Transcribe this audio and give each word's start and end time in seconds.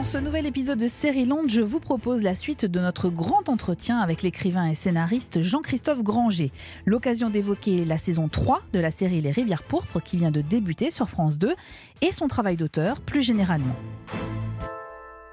Dans 0.00 0.06
ce 0.06 0.16
nouvel 0.16 0.46
épisode 0.46 0.78
de 0.78 0.86
Série 0.86 1.26
Land, 1.26 1.48
je 1.48 1.60
vous 1.60 1.78
propose 1.78 2.22
la 2.22 2.34
suite 2.34 2.64
de 2.64 2.80
notre 2.80 3.10
grand 3.10 3.50
entretien 3.50 3.98
avec 3.98 4.22
l'écrivain 4.22 4.64
et 4.66 4.72
scénariste 4.72 5.42
Jean-Christophe 5.42 6.02
Granger. 6.02 6.52
L'occasion 6.86 7.28
d'évoquer 7.28 7.84
la 7.84 7.98
saison 7.98 8.26
3 8.26 8.62
de 8.72 8.80
la 8.80 8.90
série 8.90 9.20
Les 9.20 9.30
Rivières 9.30 9.62
Pourpres 9.62 10.00
qui 10.02 10.16
vient 10.16 10.30
de 10.30 10.40
débuter 10.40 10.90
sur 10.90 11.10
France 11.10 11.36
2 11.36 11.54
et 12.00 12.12
son 12.12 12.28
travail 12.28 12.56
d'auteur 12.56 12.98
plus 13.02 13.22
généralement. 13.22 13.76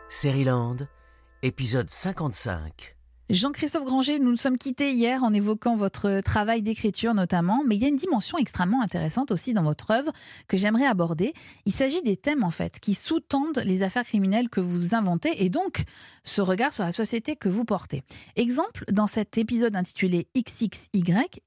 Série 0.09 0.43
Land, 0.43 0.75
épisode 1.43 1.89
55. 1.89 2.96
Jean-Christophe 3.29 3.83
Granger, 3.83 4.19
nous 4.19 4.29
nous 4.29 4.37
sommes 4.37 4.57
quittés 4.57 4.93
hier 4.93 5.21
en 5.21 5.33
évoquant 5.33 5.75
votre 5.75 6.21
travail 6.21 6.61
d'écriture 6.61 7.13
notamment, 7.13 7.61
mais 7.67 7.75
il 7.75 7.81
y 7.81 7.85
a 7.85 7.89
une 7.89 7.97
dimension 7.97 8.37
extrêmement 8.37 8.81
intéressante 8.81 9.31
aussi 9.31 9.53
dans 9.53 9.63
votre 9.63 9.91
œuvre 9.91 10.13
que 10.47 10.55
j'aimerais 10.55 10.85
aborder. 10.85 11.33
Il 11.65 11.73
s'agit 11.73 12.01
des 12.01 12.15
thèmes 12.15 12.45
en 12.45 12.51
fait 12.51 12.79
qui 12.79 12.93
sous-tendent 12.93 13.61
les 13.65 13.83
affaires 13.83 14.05
criminelles 14.05 14.47
que 14.47 14.61
vous 14.61 14.95
inventez 14.95 15.43
et 15.43 15.49
donc 15.49 15.83
ce 16.23 16.39
regard 16.39 16.71
sur 16.71 16.85
la 16.85 16.93
société 16.93 17.35
que 17.35 17.49
vous 17.49 17.65
portez. 17.65 18.03
Exemple 18.37 18.85
dans 18.89 19.07
cet 19.07 19.37
épisode 19.37 19.75
intitulé 19.75 20.29
XXY 20.37 20.87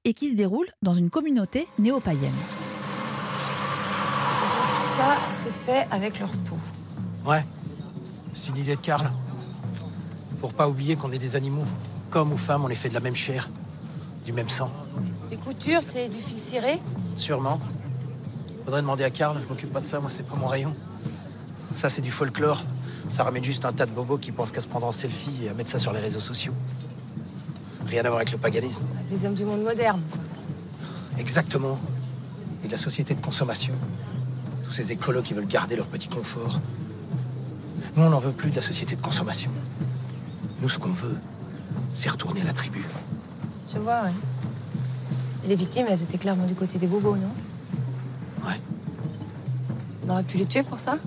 et 0.03 0.13
qui 0.13 0.29
se 0.29 0.35
déroule 0.35 0.67
dans 0.83 0.93
une 0.93 1.09
communauté 1.09 1.67
néo-païenne. 1.79 2.31
Ça, 4.69 5.17
c'est 5.31 5.51
fait 5.51 5.87
avec 5.89 6.19
leur 6.19 6.31
peau. 6.31 6.57
Ouais, 7.25 7.43
c'est 8.35 8.49
une 8.49 8.57
idée 8.57 8.75
de 8.75 8.81
Karl. 8.81 9.11
Pour 10.41 10.53
pas 10.53 10.67
oublier 10.67 10.95
qu'on 10.95 11.11
est 11.11 11.19
des 11.19 11.35
animaux. 11.35 11.63
Comme 12.09 12.33
ou 12.33 12.37
femmes, 12.37 12.65
on 12.65 12.69
est 12.69 12.75
fait 12.75 12.89
de 12.89 12.95
la 12.95 12.99
même 12.99 13.15
chair, 13.15 13.47
du 14.25 14.33
même 14.33 14.49
sang. 14.49 14.69
Les 15.29 15.37
coutures, 15.37 15.81
c'est 15.81 16.09
du 16.09 16.17
fil 16.17 16.39
ciré 16.39 16.79
Sûrement. 17.15 17.61
Faudrait 18.65 18.81
demander 18.81 19.03
à 19.03 19.11
Karl, 19.11 19.37
je 19.41 19.47
m'occupe 19.47 19.71
pas 19.71 19.81
de 19.81 19.85
ça, 19.85 19.99
moi 19.99 20.09
c'est 20.11 20.23
pas 20.23 20.35
mon 20.35 20.47
rayon. 20.47 20.75
Ça 21.73 21.89
c'est 21.89 22.01
du 22.01 22.11
folklore. 22.11 22.63
Ça 23.09 23.23
ramène 23.23 23.43
juste 23.43 23.65
un 23.65 23.71
tas 23.71 23.85
de 23.85 23.91
bobos 23.91 24.17
qui 24.17 24.31
pensent 24.31 24.51
qu'à 24.51 24.61
se 24.61 24.67
prendre 24.67 24.87
en 24.87 24.91
selfie 24.91 25.45
et 25.45 25.49
à 25.49 25.53
mettre 25.53 25.69
ça 25.69 25.77
sur 25.77 25.93
les 25.93 25.99
réseaux 25.99 26.19
sociaux. 26.19 26.53
Rien 27.85 28.01
à 28.01 28.09
voir 28.09 28.17
avec 28.17 28.31
le 28.31 28.37
paganisme. 28.37 28.81
Des 29.09 29.25
hommes 29.25 29.33
du 29.33 29.45
monde 29.45 29.63
moderne. 29.63 30.01
Exactement. 31.17 31.79
Et 32.63 32.67
de 32.67 32.71
la 32.71 32.77
société 32.77 33.13
de 33.13 33.21
consommation. 33.21 33.75
Tous 34.63 34.71
ces 34.71 34.91
écolos 34.91 35.21
qui 35.21 35.33
veulent 35.33 35.47
garder 35.47 35.75
leur 35.75 35.87
petit 35.87 36.07
confort. 36.07 36.59
Nous, 37.95 38.03
on 38.03 38.09
n'en 38.09 38.19
veut 38.19 38.31
plus 38.31 38.49
de 38.49 38.55
la 38.55 38.61
société 38.61 38.95
de 38.95 39.01
consommation. 39.01 39.51
Nous, 40.61 40.69
ce 40.69 40.77
qu'on 40.77 40.89
veut, 40.89 41.17
c'est 41.93 42.09
retourner 42.09 42.41
à 42.41 42.43
la 42.45 42.53
tribu. 42.53 42.83
Je 43.71 43.79
vois, 43.79 44.03
ouais. 44.03 44.13
Et 45.43 45.47
les 45.47 45.55
victimes, 45.55 45.87
elles 45.89 46.03
étaient 46.03 46.19
clairement 46.19 46.45
du 46.45 46.53
côté 46.53 46.77
des 46.77 46.87
bobos, 46.87 47.15
non? 47.15 47.31
Ouais. 48.45 48.59
On 50.05 50.11
aurait 50.11 50.23
pu 50.23 50.37
les 50.37 50.45
tuer 50.45 50.61
pour 50.61 50.77
ça? 50.77 50.99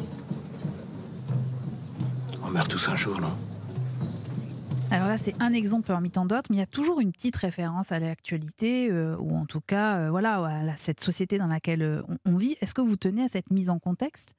On 2.43 2.51
meurt 2.51 2.69
tous 2.69 2.89
un 2.89 2.97
jour, 2.97 3.21
non? 3.21 3.31
Alors 4.91 5.09
là, 5.09 5.19
c'est 5.19 5.35
un 5.41 5.53
exemple 5.53 5.87
parmi 5.87 6.11
tant 6.11 6.27
d'autres, 6.27 6.49
mais 6.51 6.57
il 6.57 6.61
y 6.61 6.63
a 6.63 6.67
toujours 6.67 7.01
une 7.01 7.13
petite 7.13 7.37
référence 7.37 7.93
à 7.93 7.99
l'actualité, 7.99 8.91
euh, 8.91 9.17
ou 9.19 9.37
en 9.37 9.45
tout 9.45 9.61
cas, 9.61 9.97
euh, 9.97 10.11
voilà, 10.11 10.45
à 10.45 10.77
cette 10.77 11.01
société 11.01 11.39
dans 11.39 11.47
laquelle 11.49 11.83
euh, 11.83 12.03
on, 12.09 12.33
on 12.33 12.37
vit. 12.37 12.57
Est-ce 12.61 12.75
que 12.75 12.81
vous 12.81 12.97
tenez 12.97 13.25
à 13.25 13.29
cette 13.29 13.51
mise 13.51 13.71
en 13.71 13.79
contexte? 13.79 14.35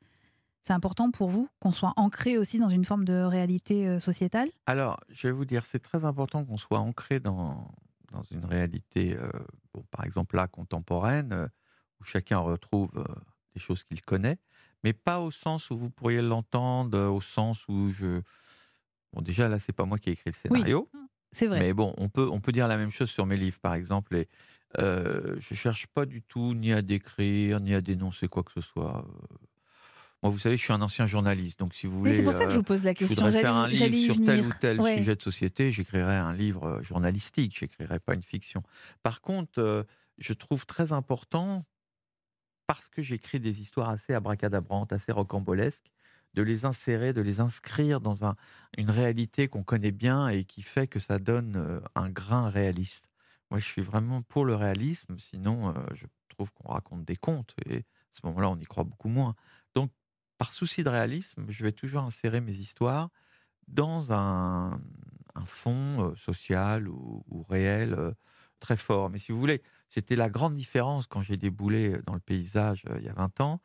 C'est 0.66 0.73
important 0.73 1.11
pour 1.11 1.30
vous 1.30 1.47
qu'on 1.59 1.71
soit 1.71 1.94
ancré 1.95 2.39
aussi 2.39 2.58
dans 2.58 2.69
une 2.69 2.85
forme 2.85 3.05
de 3.05 3.21
réalité 3.21 3.88
euh, 3.88 3.99
sociétale? 3.99 4.49
Alors, 4.66 4.99
je 5.09 5.27
vais 5.27 5.31
vous 5.31 5.45
dire, 5.45 5.63
c'est 5.63 5.77
très 5.77 6.05
important 6.05 6.44
qu'on 6.44 6.57
soit 6.57 6.80
ancré 6.80 7.19
dans, 7.19 7.69
dans 8.11 8.23
une 8.31 8.44
réalité, 8.45 9.16
euh, 9.16 9.30
bon, 9.75 9.85
par 9.91 10.05
exemple 10.05 10.35
là, 10.35 10.47
contemporaine, 10.47 11.33
euh, 11.33 11.47
où 12.02 12.03
chacun 12.03 12.39
retrouve 12.39 12.89
euh, 12.95 13.03
des 13.53 13.59
choses 13.59 13.83
qu'il 13.83 14.02
connaît, 14.02 14.39
mais 14.83 14.91
pas 14.91 15.19
au 15.19 15.30
sens 15.30 15.69
où 15.69 15.77
vous 15.77 15.91
pourriez 15.91 16.23
l'entendre, 16.23 17.00
au 17.09 17.22
sens 17.22 17.67
où 17.67 17.91
je... 17.91 18.22
Bon, 19.13 19.22
déjà, 19.22 19.47
là, 19.47 19.59
c'est 19.59 19.72
pas 19.72 19.85
moi 19.85 20.00
qui 20.00 20.09
ai 20.09 20.13
écrit 20.13 20.31
le 20.31 20.50
Oui, 20.50 20.62
scénario, 20.62 20.89
C'est 21.31 21.45
vrai. 21.45 21.59
mais 21.59 21.73
bon, 21.73 21.94
on 21.97 22.09
peut, 22.09 22.28
on 22.28 22.39
peut 22.39 22.51
dire 22.51 22.68
la 22.68 22.78
même 22.78 22.91
chose 22.91 23.12
sur 23.12 23.28
mes 23.28 23.38
livres, 23.38 23.59
par 23.59 23.75
exemple, 23.75 24.16
et 24.16 24.28
je 24.79 25.53
cherche 25.53 25.85
pas 25.85 26.07
du 26.07 26.23
tout 26.23 26.56
ni 26.56 26.73
à 26.73 26.81
décrire, 26.81 27.59
ni 27.59 27.75
à 27.75 27.81
dénoncer 27.81 28.28
quoi 28.28 28.41
que 28.41 28.51
ce 28.51 28.62
soit. 28.62 29.06
Euh. 30.25 30.28
Moi, 30.28 30.31
vous 30.31 30.40
savez, 30.40 30.58
je 30.58 30.63
suis 30.63 30.74
un 30.74 30.81
ancien 30.81 31.06
journaliste, 31.06 31.59
donc 31.59 31.74
si 31.74 31.88
vous 31.88 32.00
voulez... 32.00 32.13
c'est 32.13 32.24
pour 32.24 32.34
ça 32.34 32.46
que 32.46 32.50
euh, 32.50 32.52
je 32.52 32.58
vous 32.58 32.63
pose 32.63 32.84
la 32.84 32.94
je 32.94 32.97
question. 33.00 33.25
voudrais 33.25 33.41
faire 33.41 33.56
un 33.56 33.68
livre 33.68 34.13
sur 34.13 34.25
tel 34.25 34.46
ou 34.46 34.50
tel 34.59 34.81
Ouais. 34.81 34.97
sujet 34.97 35.16
de 35.16 35.22
société, 35.22 35.72
j'écrirais 35.72 36.16
un 36.18 36.34
livre 36.34 36.66
euh, 36.66 36.81
journalistique, 36.84 37.58
j'écrirais 37.59 38.00
pas 38.00 38.13
une 38.13 38.24
fiction. 38.24 38.63
Par 39.03 39.22
contre, 39.22 39.59
euh, 39.59 39.84
je 40.18 40.34
trouve 40.34 40.66
très 40.66 40.91
important, 40.91 41.66
parce 42.68 42.90
que 42.90 43.02
j'écris 43.03 43.40
des 43.40 43.62
histoires 43.62 43.90
assez 43.90 44.13
abracadabrantes, 44.13 44.91
assez 44.91 45.12
rocambolesques, 45.12 45.91
de 46.34 46.42
les 46.42 46.66
insérer, 46.66 47.13
de 47.13 47.22
les 47.22 47.40
inscrire 47.40 48.02
dans 48.02 48.25
un- 48.25 48.36
une 48.78 48.90
réalité 48.90 49.47
qu'on 49.47 49.63
connaît 49.63 49.92
bien 49.92 50.28
et 50.30 50.44
qui 50.44 50.63
fait 50.63 50.88
que 50.88 51.00
ça 51.00 51.19
donne 51.19 51.56
euh, 51.56 51.80
un 51.96 52.09
grain 52.09 52.50
réaliste. 52.50 53.07
Moi, 53.52 53.59
je 53.59 53.66
suis 53.66 53.81
vraiment 53.81 54.22
pour 54.24 54.44
le 54.46 54.56
réalisme, 54.56 55.18
sinon 55.19 55.69
euh, 55.69 55.74
je 55.94 56.07
trouve 56.30 56.52
qu'on 56.53 56.74
raconte 56.74 57.06
des 57.06 57.16
contes 57.16 57.53
et 57.68 57.78
à 57.78 57.81
ce 58.12 58.25
moment-là, 58.25 58.50
on 58.50 58.57
y 58.57 58.66
croit 58.66 58.84
beaucoup 58.84 59.07
moins. 59.07 59.36
Donc, 59.75 59.92
par 60.38 60.53
souci 60.53 60.84
de 60.84 60.90
réalisme, 60.90 61.46
je 61.50 61.63
vais 61.63 61.72
toujours 61.72 62.03
insérer 62.03 62.41
mes 62.41 62.56
histoires 62.56 63.09
dans 63.68 64.12
un, 64.12 64.79
fond 65.46 66.12
euh, 66.12 66.16
social 66.16 66.88
ou, 66.88 67.46
réel 67.50 67.94
euh, 67.94 68.12
très 68.59 68.78
fort. 68.78 69.09
Mais 69.09 69.19
si 69.19 69.31
vous 69.31 69.40
voulez, 69.40 69.62
c'était 69.90 70.16
la 70.16 70.29
grande 70.29 70.53
différence 70.53 71.07
quand 71.07 71.22
j'ai 71.22 71.38
déboulé 71.38 71.97
dans 72.06 72.13
le 72.13 72.19
paysage 72.19 72.84
euh, 72.90 72.97
il 73.00 73.06
y 73.06 73.09
a 73.09 73.13
20 73.13 73.41
ans. 73.41 73.62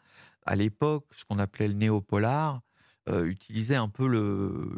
À 0.47 0.57
l'époque, 0.57 1.07
ce 1.13 1.25
qu'on 1.25 1.39
appelait 1.39 1.69
le 1.69 1.75
néopolar 1.75 2.61
euh, 3.09 3.25
utilisait 3.25 3.77
un 3.77 3.89
peu 3.89 4.07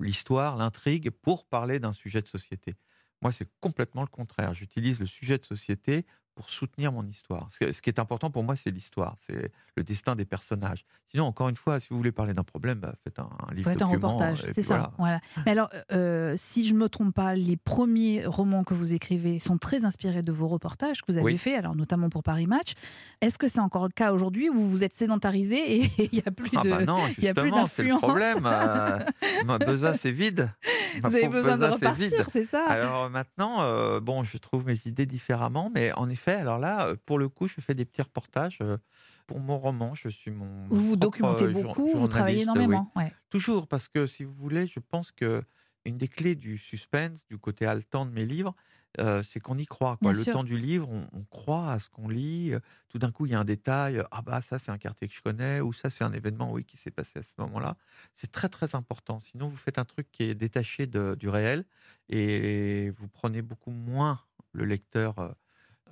l'histoire, 0.00 0.56
l'intrigue 0.56 1.10
pour 1.10 1.44
parler 1.44 1.78
d'un 1.80 1.92
sujet 1.92 2.22
de 2.22 2.28
société. 2.28 2.74
Moi, 3.20 3.32
c'est 3.32 3.48
complètement 3.60 4.02
le 4.02 4.08
contraire. 4.08 4.54
J'utilise 4.54 5.00
le 5.00 5.06
sujet 5.06 5.38
de 5.38 5.44
société 5.44 6.06
pour 6.34 6.50
soutenir 6.50 6.92
mon 6.92 7.06
histoire. 7.06 7.48
Ce 7.50 7.80
qui 7.80 7.90
est 7.90 7.98
important 7.98 8.30
pour 8.30 8.42
moi, 8.44 8.56
c'est 8.56 8.70
l'histoire, 8.70 9.16
c'est 9.20 9.50
le 9.76 9.84
destin 9.84 10.16
des 10.16 10.24
personnages. 10.24 10.84
Sinon, 11.10 11.24
encore 11.26 11.48
une 11.50 11.56
fois, 11.56 11.78
si 11.78 11.88
vous 11.90 11.96
voulez 11.98 12.12
parler 12.12 12.32
d'un 12.32 12.42
problème, 12.44 12.78
bah, 12.80 12.94
faites 13.04 13.18
un, 13.18 13.28
un 13.48 13.52
livre 13.54 13.70
Faites 13.70 13.82
un 13.82 13.86
reportage, 13.86 14.46
c'est 14.52 14.62
ça. 14.62 14.90
voilà. 14.96 15.20
Voilà. 15.34 15.42
Mais 15.44 15.52
alors, 15.52 15.68
euh, 15.92 16.32
si 16.38 16.66
je 16.66 16.72
ne 16.72 16.78
me 16.78 16.88
trompe 16.88 17.14
pas, 17.14 17.34
les 17.34 17.58
premiers 17.58 18.24
romans 18.24 18.64
que 18.64 18.72
vous 18.72 18.94
écrivez 18.94 19.38
sont 19.38 19.58
très 19.58 19.84
inspirés 19.84 20.22
de 20.22 20.32
vos 20.32 20.48
reportages 20.48 21.02
que 21.02 21.12
vous 21.12 21.18
avez 21.18 21.24
Oui. 21.26 21.36
faits, 21.38 21.58
alors 21.58 21.74
notamment 21.76 22.08
pour 22.08 22.22
Paris 22.22 22.46
Match. 22.46 22.72
Est-ce 23.20 23.36
que 23.38 23.46
c'est 23.46 23.60
encore 23.60 23.84
le 23.84 23.92
cas 23.92 24.12
aujourd'hui 24.12 24.48
où 24.48 24.54
vous 24.62 24.84
êtes 24.84 24.94
sédentarisé 24.94 25.82
et 25.82 25.90
il 25.98 26.08
n'y 26.14 26.22
a 26.26 26.30
plus 26.30 26.50
Ah 26.56 26.62
de. 26.64 26.70
bah 26.70 26.84
non, 26.86 27.06
justement, 27.08 27.66
c'est 27.66 27.82
le 27.82 27.94
problème. 27.96 28.46
euh, 28.46 28.98
ma 29.44 29.58
besace 29.58 30.06
est 30.06 30.12
vide. 30.12 30.50
Ma 31.02 31.08
vous 31.08 31.14
avez 31.16 31.28
besoin 31.28 31.58
de 31.58 31.64
repartir, 31.66 32.30
c'est 32.30 32.44
ça 32.44 32.64
Alors 32.68 33.04
euh, 33.04 33.08
maintenant, 33.10 33.56
euh, 33.62 34.00
bon, 34.00 34.22
je 34.24 34.38
trouve 34.38 34.64
mes 34.66 34.78
idées 34.86 35.06
différemment, 35.06 35.70
mais 35.74 35.92
en 35.92 36.08
effet, 36.08 36.21
alors 36.30 36.58
là, 36.58 36.94
pour 37.04 37.18
le 37.18 37.28
coup, 37.28 37.48
je 37.48 37.60
fais 37.60 37.74
des 37.74 37.84
petits 37.84 38.02
reportages 38.02 38.60
pour 39.26 39.40
mon 39.40 39.58
roman. 39.58 39.94
Je 39.94 40.08
suis 40.08 40.30
mon. 40.30 40.68
Vous 40.70 40.80
vous 40.90 40.96
documentez 40.96 41.48
beaucoup, 41.48 41.88
vous 41.94 42.08
travaillez 42.08 42.36
oui. 42.38 42.42
énormément. 42.42 42.92
ouais. 42.96 43.12
Toujours, 43.30 43.66
parce 43.66 43.88
que 43.88 44.06
si 44.06 44.24
vous 44.24 44.34
voulez, 44.34 44.66
je 44.66 44.78
pense 44.80 45.10
que 45.10 45.42
une 45.84 45.96
des 45.96 46.06
clés 46.08 46.36
du 46.36 46.58
suspense, 46.58 47.24
du 47.28 47.38
côté 47.38 47.66
haletant 47.66 48.06
de 48.06 48.12
mes 48.12 48.24
livres, 48.24 48.54
euh, 49.00 49.22
c'est 49.24 49.40
qu'on 49.40 49.58
y 49.58 49.66
croit. 49.66 49.96
Quoi. 49.96 50.12
Bien 50.12 50.18
Le 50.18 50.22
sûr. 50.24 50.32
temps 50.34 50.44
du 50.44 50.56
livre, 50.56 50.88
on, 50.88 51.08
on 51.12 51.24
croit 51.24 51.72
à 51.72 51.78
ce 51.80 51.88
qu'on 51.88 52.08
lit. 52.08 52.52
Tout 52.88 52.98
d'un 52.98 53.10
coup, 53.10 53.26
il 53.26 53.32
y 53.32 53.34
a 53.34 53.40
un 53.40 53.44
détail. 53.44 54.00
Ah 54.12 54.22
bah 54.22 54.42
ça, 54.42 54.60
c'est 54.60 54.70
un 54.70 54.78
quartier 54.78 55.08
que 55.08 55.14
je 55.14 55.22
connais, 55.22 55.60
ou 55.60 55.72
ça, 55.72 55.90
c'est 55.90 56.04
un 56.04 56.12
événement, 56.12 56.52
oui, 56.52 56.64
qui 56.64 56.76
s'est 56.76 56.90
passé 56.92 57.18
à 57.18 57.22
ce 57.22 57.32
moment-là. 57.38 57.76
C'est 58.14 58.30
très 58.30 58.48
très 58.48 58.76
important. 58.76 59.18
Sinon, 59.18 59.48
vous 59.48 59.56
faites 59.56 59.78
un 59.78 59.84
truc 59.84 60.08
qui 60.12 60.24
est 60.24 60.34
détaché 60.36 60.86
de- 60.86 61.16
du 61.18 61.28
réel 61.28 61.64
et 62.08 62.90
vous 62.90 63.08
prenez 63.08 63.42
beaucoup 63.42 63.70
moins 63.72 64.20
le 64.52 64.64
lecteur 64.66 65.34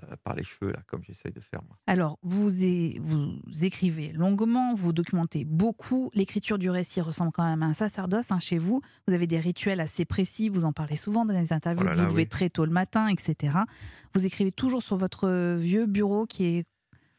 euh, 0.03 0.07
euh, 0.13 0.17
par 0.25 0.35
les 0.35 0.45
cheveux, 0.45 0.73
là, 0.73 0.81
comme 0.87 1.03
j'essaye 1.05 1.33
de 1.33 1.41
faire 1.41 1.63
moi. 1.67 1.77
Alors, 1.87 2.19
vous, 2.23 2.63
é- 2.65 2.99
vous 3.03 3.39
écrivez 3.63 4.13
longuement, 4.13 4.75
vous 4.75 4.93
documentez 4.93 5.45
beaucoup. 5.45 6.11
L'écriture 6.15 6.59
du 6.59 6.71
récit 6.71 7.01
ressemble 7.01 7.33
quand 7.33 7.45
même 7.45 7.63
à 7.63 7.67
un 7.67 7.75
sacerdoce 7.75 8.31
hein, 8.33 8.41
chez 8.41 8.59
vous. 8.59 8.81
Vous 9.07 9.15
avez 9.15 9.27
des 9.27 9.39
rituels 9.41 9.81
assez 9.81 10.05
précis, 10.05 10.49
vous 10.49 10.65
en 10.65 10.73
parlez 10.73 10.97
souvent 10.97 11.25
dans 11.25 11.35
les 11.35 11.53
interviews. 11.53 11.85
Oh 11.85 11.89
là 11.89 11.95
vous 11.95 12.03
là, 12.03 12.09
levez 12.09 12.23
oui. 12.23 12.29
très 12.29 12.51
tôt 12.51 12.65
le 12.65 12.73
matin, 12.73 13.09
etc. 13.09 13.59
Vous 14.15 14.25
écrivez 14.27 14.53
toujours 14.53 14.83
sur 14.83 14.97
votre 14.97 15.55
vieux 15.57 15.87
bureau 15.87 16.27
qui 16.27 16.45
est 16.45 16.65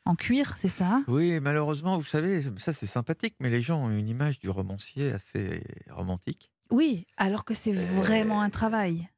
en 0.06 0.16
cuir, 0.16 0.56
c'est 0.58 0.68
ça? 0.70 1.04
Oui, 1.08 1.40
malheureusement, 1.40 1.98
vous 1.98 2.04
savez, 2.04 2.42
ça 2.58 2.74
c'est 2.74 2.88
sympathique, 2.88 3.36
mais 3.40 3.50
les 3.52 3.62
gens 3.62 3.84
ont 3.84 3.92
une 3.92 4.08
image 4.08 4.40
du 4.40 4.50
romancier 4.50 5.12
assez 5.12 5.64
romantique. 5.92 6.52
Oui, 6.72 7.06
alors 7.18 7.46
que 7.46 7.54
c'est 7.54 7.74
vraiment 7.74 8.42
un 8.42 8.50
travail 8.50 9.10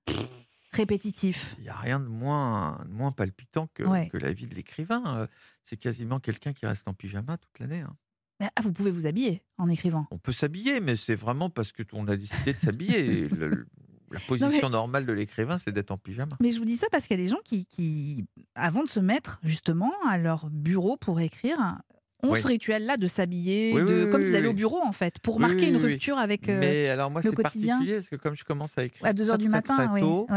répétitif. 0.75 1.56
Il 1.60 1.64
n'y 1.64 1.70
a 1.70 1.75
rien 1.75 2.00
de 2.00 2.08
moins, 2.08 2.81
de 2.86 2.92
moins 2.92 3.12
palpitant 3.12 3.68
que, 3.74 3.84
Ouais. 3.84 4.10
que 4.10 4.18
la 4.18 4.31
vie 4.34 4.48
de 4.48 4.56
l'écrivain. 4.56 5.04
Euh, 5.18 5.28
C'est 5.64 5.78
quasiment 5.78 6.20
quelqu'un 6.20 6.54
qui 6.54 6.66
reste 6.66 6.88
en 6.88 6.94
pyjama 6.94 7.38
toute 7.38 7.60
l'année. 7.60 7.81
hein. 7.81 7.96
Ah, 8.42 8.62
vous 8.62 8.74
pouvez 8.74 8.92
vous 8.92 9.06
habiller 9.06 9.42
en 9.58 9.70
écrivant. 9.70 10.06
On 10.12 10.18
peut 10.18 10.34
s'habiller, 10.34 10.81
mais 10.81 10.98
c'est 10.98 11.16
vraiment 11.16 11.50
parce 11.50 11.72
que 11.72 11.84
on 11.94 12.08
a 12.10 12.18
décidé 12.18 12.52
de 12.54 12.58
s'habiller. 12.58 13.28
Le- 13.30 13.48
le- 13.50 13.68
la 14.12 14.20
position 14.20 14.70
normale 14.70 15.06
de 15.08 15.14
l'écrivain, 15.14 15.58
c'est 15.58 15.72
d'être 15.72 15.90
en 15.90 15.98
pyjama. 15.98 16.36
Mais 16.40 16.52
je 16.52 16.60
vous 16.60 16.66
dis 16.66 16.75
ça 16.75 16.86
parce 16.92 17.08
qu'il 17.08 17.18
y 17.18 17.22
a 17.22 17.24
des 17.24 17.30
gens 17.30 17.40
qui, 17.44 17.66
qui, 17.66 18.25
avant 18.54 18.84
de 18.84 18.88
se 18.90 19.00
mettre 19.00 19.40
justement 19.44 19.92
à 20.08 20.20
leur 20.20 20.50
bureau 20.52 20.98
pour 20.98 21.20
écrire, 21.20 21.80
ont 22.24 22.31
Oui. 22.31 22.42
ce 22.42 22.48
rituel-là 22.48 22.98
de 22.98 23.06
s'habiller, 23.08 23.74
Oui, 23.75 23.81
oui, 23.81 24.10
comme 24.10 24.24
s'ils 24.24 24.36
allaient 24.36 24.48
au 24.48 24.54
bureau, 24.54 24.80
en 24.84 24.92
fait, 24.94 25.20
pour 25.20 25.40
marquer 25.40 25.68
une 25.68 25.78
rupture 25.78 26.18
avec. 26.18 26.50
euh, 26.50 26.60
Mais 26.60 26.88
alors 26.90 27.12
moi 27.12 27.22
le 27.24 27.30
c'est 27.30 27.36
quotidien. 27.36 27.75
particulier 27.75 27.98
parce 28.00 28.10
que 28.10 28.16
comme 28.16 28.36
je 28.36 28.44
commence 28.44 28.78
à 28.78 28.86
écrire 28.86 29.06
à 29.06 29.14
2 29.14 29.30
heures 29.30 29.36
très, 29.38 29.44
du 29.44 29.50
très, 29.50 29.58
matin, 29.58 29.88
très 29.90 30.00
tôt, 30.02 30.28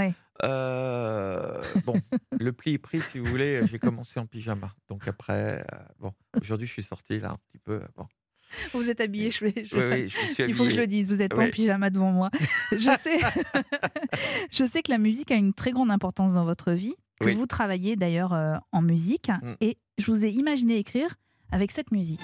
euh, 0.45 1.63
bon, 1.85 1.95
le 2.41 2.53
pli 2.53 2.75
est 2.75 2.79
pris 2.79 3.01
si 3.01 3.19
vous 3.19 3.27
voulez. 3.27 3.63
J'ai 3.67 3.79
commencé 3.79 4.21
en 4.21 4.27
pyjama, 4.27 4.73
donc 4.89 5.07
après, 5.09 5.61
euh, 5.73 5.79
bon, 6.01 6.13
aujourd'hui 6.41 6.67
je 6.67 6.73
suis 6.73 6.83
sorti 6.83 7.19
là 7.21 7.31
un 7.31 7.37
petit 7.49 7.59
peu. 7.59 7.75
euh, 7.75 7.87
Bon, 7.97 8.07
Vous 8.75 8.89
êtes 8.91 9.01
habillé, 9.01 9.31
je, 9.31 9.45
vais- 9.45 9.65
je- 9.65 9.77
oui, 9.77 9.83
oui, 9.91 10.09
je 10.09 10.23
me 10.23 10.27
suis 10.29 10.45
Il 10.49 10.55
faut 10.55 10.65
que 10.65 10.71
je 10.71 10.77
le 10.77 10.87
dise, 10.87 11.09
vous 11.09 11.17
n'êtes 11.17 11.35
pas 11.35 11.45
en 11.47 11.51
pyjama 11.51 11.91
devant 11.91 12.13
moi. 12.13 12.31
Je 12.73 12.91
sais, 13.01 13.19
je 14.51 14.65
sais 14.65 14.83
que 14.83 14.91
la 14.91 14.99
musique 14.99 15.31
a 15.31 15.37
une 15.37 15.53
très 15.55 15.71
grande 15.73 15.91
importance 15.91 16.35
dans 16.35 16.45
votre 16.45 16.73
vie, 16.73 16.95
que 17.21 17.31
vous 17.31 17.47
travaillez 17.47 17.97
d'ailleurs 17.97 18.35
en 18.73 18.83
musique, 18.83 19.31
Mm. 19.43 19.55
et 19.61 19.79
je 19.99 20.11
vous 20.11 20.25
ai 20.25 20.31
imaginé 20.31 20.77
écrire 20.77 21.15
avec 21.51 21.71
cette 21.71 21.91
musique. 21.91 22.21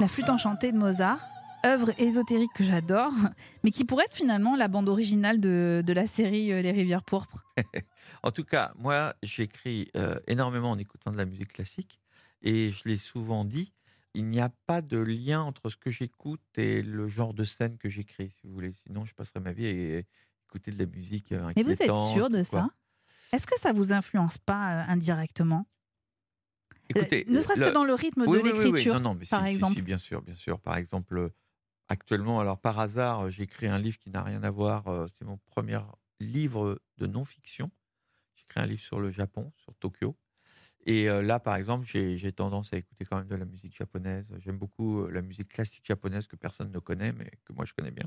La 0.00 0.08
flûte 0.08 0.28
enchantée 0.28 0.70
de 0.70 0.76
Mozart, 0.76 1.26
œuvre 1.64 1.98
ésotérique 1.98 2.50
que 2.54 2.62
j'adore, 2.62 3.12
mais 3.62 3.70
qui 3.70 3.84
pourrait 3.84 4.04
être 4.04 4.14
finalement 4.14 4.54
la 4.54 4.68
bande 4.68 4.88
originale 4.88 5.40
de, 5.40 5.82
la 5.86 6.06
série 6.06 6.52
euh, 6.52 6.60
Les 6.60 6.72
Rivières 6.72 7.02
Pourpres. 7.02 7.44
En 8.22 8.30
tout 8.30 8.44
cas, 8.44 8.72
moi, 8.76 9.14
j'écris 9.22 9.90
euh, 9.96 10.18
énormément 10.26 10.70
en 10.70 10.78
écoutant 10.78 11.10
de 11.10 11.16
la 11.18 11.26
musique 11.26 11.52
classique. 11.52 12.00
Et 12.42 12.70
je 12.70 12.88
l'ai 12.88 12.96
souvent 12.96 13.44
dit, 13.44 13.72
il 14.14 14.26
n'y 14.26 14.40
a 14.40 14.48
pas 14.66 14.80
de 14.82 14.98
lien 14.98 15.42
entre 15.42 15.70
ce 15.70 15.76
que 15.76 15.90
j'écoute 15.90 16.40
et 16.56 16.82
le 16.82 17.08
genre 17.08 17.34
de 17.34 17.44
scène 17.44 17.78
que 17.78 17.88
j'écris, 17.88 18.30
si 18.30 18.46
vous 18.46 18.52
voulez. 18.54 18.72
Sinon, 18.72 19.04
je 19.04 19.14
passerais 19.14 19.40
ma 19.40 19.52
vie 19.52 19.66
à 19.66 20.02
écouter 20.48 20.70
de 20.70 20.78
la 20.78 20.86
musique 20.86 21.32
euh, 21.32 21.52
Mais 21.56 21.62
vous 21.62 21.72
êtes 21.72 21.96
sûr 22.12 22.30
de 22.30 22.42
ça? 22.42 22.70
Est-ce 23.32 23.46
que 23.46 23.58
ça 23.58 23.72
vous 23.72 23.92
influence 23.92 24.38
pas 24.38 24.82
euh, 24.82 24.84
indirectement? 24.88 25.66
Euh, 26.96 27.00
Écoutez, 27.00 27.24
Ne 27.28 27.40
serait-ce 27.40 27.60
le- 27.60 27.70
que 27.70 27.74
dans 27.74 27.84
le 27.84 27.94
rythme 27.94 28.24
oui, 28.26 28.38
de 28.38 28.42
oui, 28.44 28.50
oui, 28.52 28.58
oui. 28.58 28.64
l'écriture. 28.64 28.94
Non, 28.94 29.00
non, 29.00 29.14
mais 29.14 29.26
par 29.26 29.46
si, 29.46 29.54
exemple. 29.54 29.74
si, 29.74 29.82
bien 29.82 29.98
sûr, 29.98 30.22
bien 30.22 30.34
sûr. 30.36 30.60
Par 30.60 30.76
exemple, 30.76 31.30
actuellement, 31.88 32.40
alors 32.40 32.60
par 32.60 32.78
hasard, 32.78 33.28
j'écris 33.30 33.66
un 33.66 33.78
livre 33.78 33.98
qui 33.98 34.10
n'a 34.10 34.22
rien 34.22 34.42
à 34.44 34.50
voir. 34.50 34.84
C'est 35.18 35.24
mon 35.24 35.38
premier 35.38 35.78
livre 36.20 36.80
de 36.98 37.06
non-fiction. 37.06 37.70
J'écris 38.36 38.60
un 38.60 38.66
livre 38.66 38.82
sur 38.82 39.00
le 39.00 39.10
Japon, 39.10 39.52
sur 39.56 39.74
Tokyo. 39.76 40.16
Et 40.84 41.08
euh, 41.08 41.22
là, 41.22 41.40
par 41.40 41.56
exemple, 41.56 41.86
j'ai 41.86 42.32
tendance 42.32 42.72
à 42.72 42.76
écouter 42.76 43.04
quand 43.04 43.16
même 43.16 43.26
de 43.26 43.34
la 43.34 43.46
musique 43.46 43.74
japonaise. 43.76 44.32
J'aime 44.38 44.58
beaucoup 44.58 45.00
euh, 45.02 45.10
la 45.10 45.22
musique 45.22 45.48
classique 45.48 45.86
japonaise 45.86 46.26
que 46.26 46.36
personne 46.36 46.70
ne 46.70 46.78
connaît, 46.78 47.12
mais 47.12 47.30
que 47.44 47.52
moi 47.52 47.64
je 47.64 47.72
connais 47.72 47.90
bien. 47.90 48.06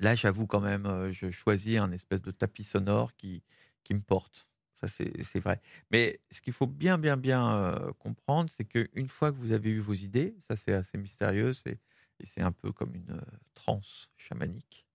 Là, 0.00 0.14
j'avoue 0.14 0.46
quand 0.46 0.60
même, 0.60 0.86
euh, 0.86 1.12
je 1.12 1.30
choisis 1.30 1.78
un 1.78 1.92
espèce 1.92 2.22
de 2.22 2.30
tapis 2.30 2.64
sonore 2.64 3.16
qui, 3.16 3.42
qui 3.84 3.94
me 3.94 4.00
porte. 4.00 4.48
Ça, 4.80 4.86
c'est 4.88 5.40
vrai. 5.40 5.60
Mais 5.90 6.20
ce 6.30 6.40
qu'il 6.40 6.52
faut 6.52 6.68
bien, 6.68 6.98
bien, 6.98 7.16
bien 7.16 7.76
comprendre, 7.98 8.48
c'est 8.56 8.64
qu'une 8.64 9.08
fois 9.08 9.32
que 9.32 9.36
vous 9.36 9.50
avez 9.50 9.70
eu 9.70 9.80
vos 9.80 9.94
idées, 9.94 10.36
ça 10.46 10.54
c'est 10.54 10.72
assez 10.72 10.96
mystérieux, 10.98 11.50
et 11.66 12.26
c'est 12.26 12.42
un 12.42 12.52
peu 12.52 12.70
comme 12.70 12.94
une 12.94 13.20
transe 13.54 14.08
chamanique. 14.16 14.86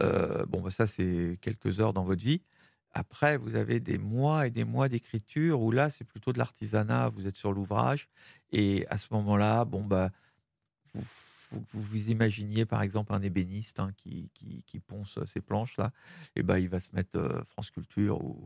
Bon, 0.00 0.60
bah, 0.60 0.70
ça 0.70 0.86
c'est 0.86 1.38
quelques 1.40 1.80
heures 1.80 1.92
dans 1.92 2.04
votre 2.04 2.22
vie. 2.22 2.42
Après, 2.98 3.36
vous 3.36 3.56
avez 3.56 3.78
des 3.78 3.98
mois 3.98 4.46
et 4.46 4.50
des 4.50 4.64
mois 4.64 4.88
d'écriture 4.88 5.60
où 5.60 5.70
là, 5.70 5.90
c'est 5.90 6.04
plutôt 6.04 6.32
de 6.32 6.38
l'artisanat, 6.38 7.10
vous 7.10 7.26
êtes 7.26 7.36
sur 7.36 7.52
l'ouvrage. 7.52 8.08
Et 8.52 8.86
à 8.88 8.96
ce 8.96 9.08
moment-là, 9.10 9.66
bon, 9.66 9.84
bah, 9.84 10.10
vous, 10.94 11.04
vous 11.50 11.82
vous 11.82 12.08
imaginiez 12.08 12.64
par 12.64 12.80
exemple 12.80 13.12
un 13.12 13.20
ébéniste 13.20 13.80
hein, 13.80 13.92
qui, 13.98 14.30
qui, 14.32 14.80
ponce 14.80 15.18
ces 15.26 15.42
planches-là. 15.42 15.92
Et 16.36 16.42
ben, 16.42 16.56
il 16.56 16.70
va 16.70 16.80
se 16.80 16.88
mettre 16.94 17.18
euh, 17.18 17.44
France 17.44 17.70
Culture 17.70 18.24
ou, 18.24 18.40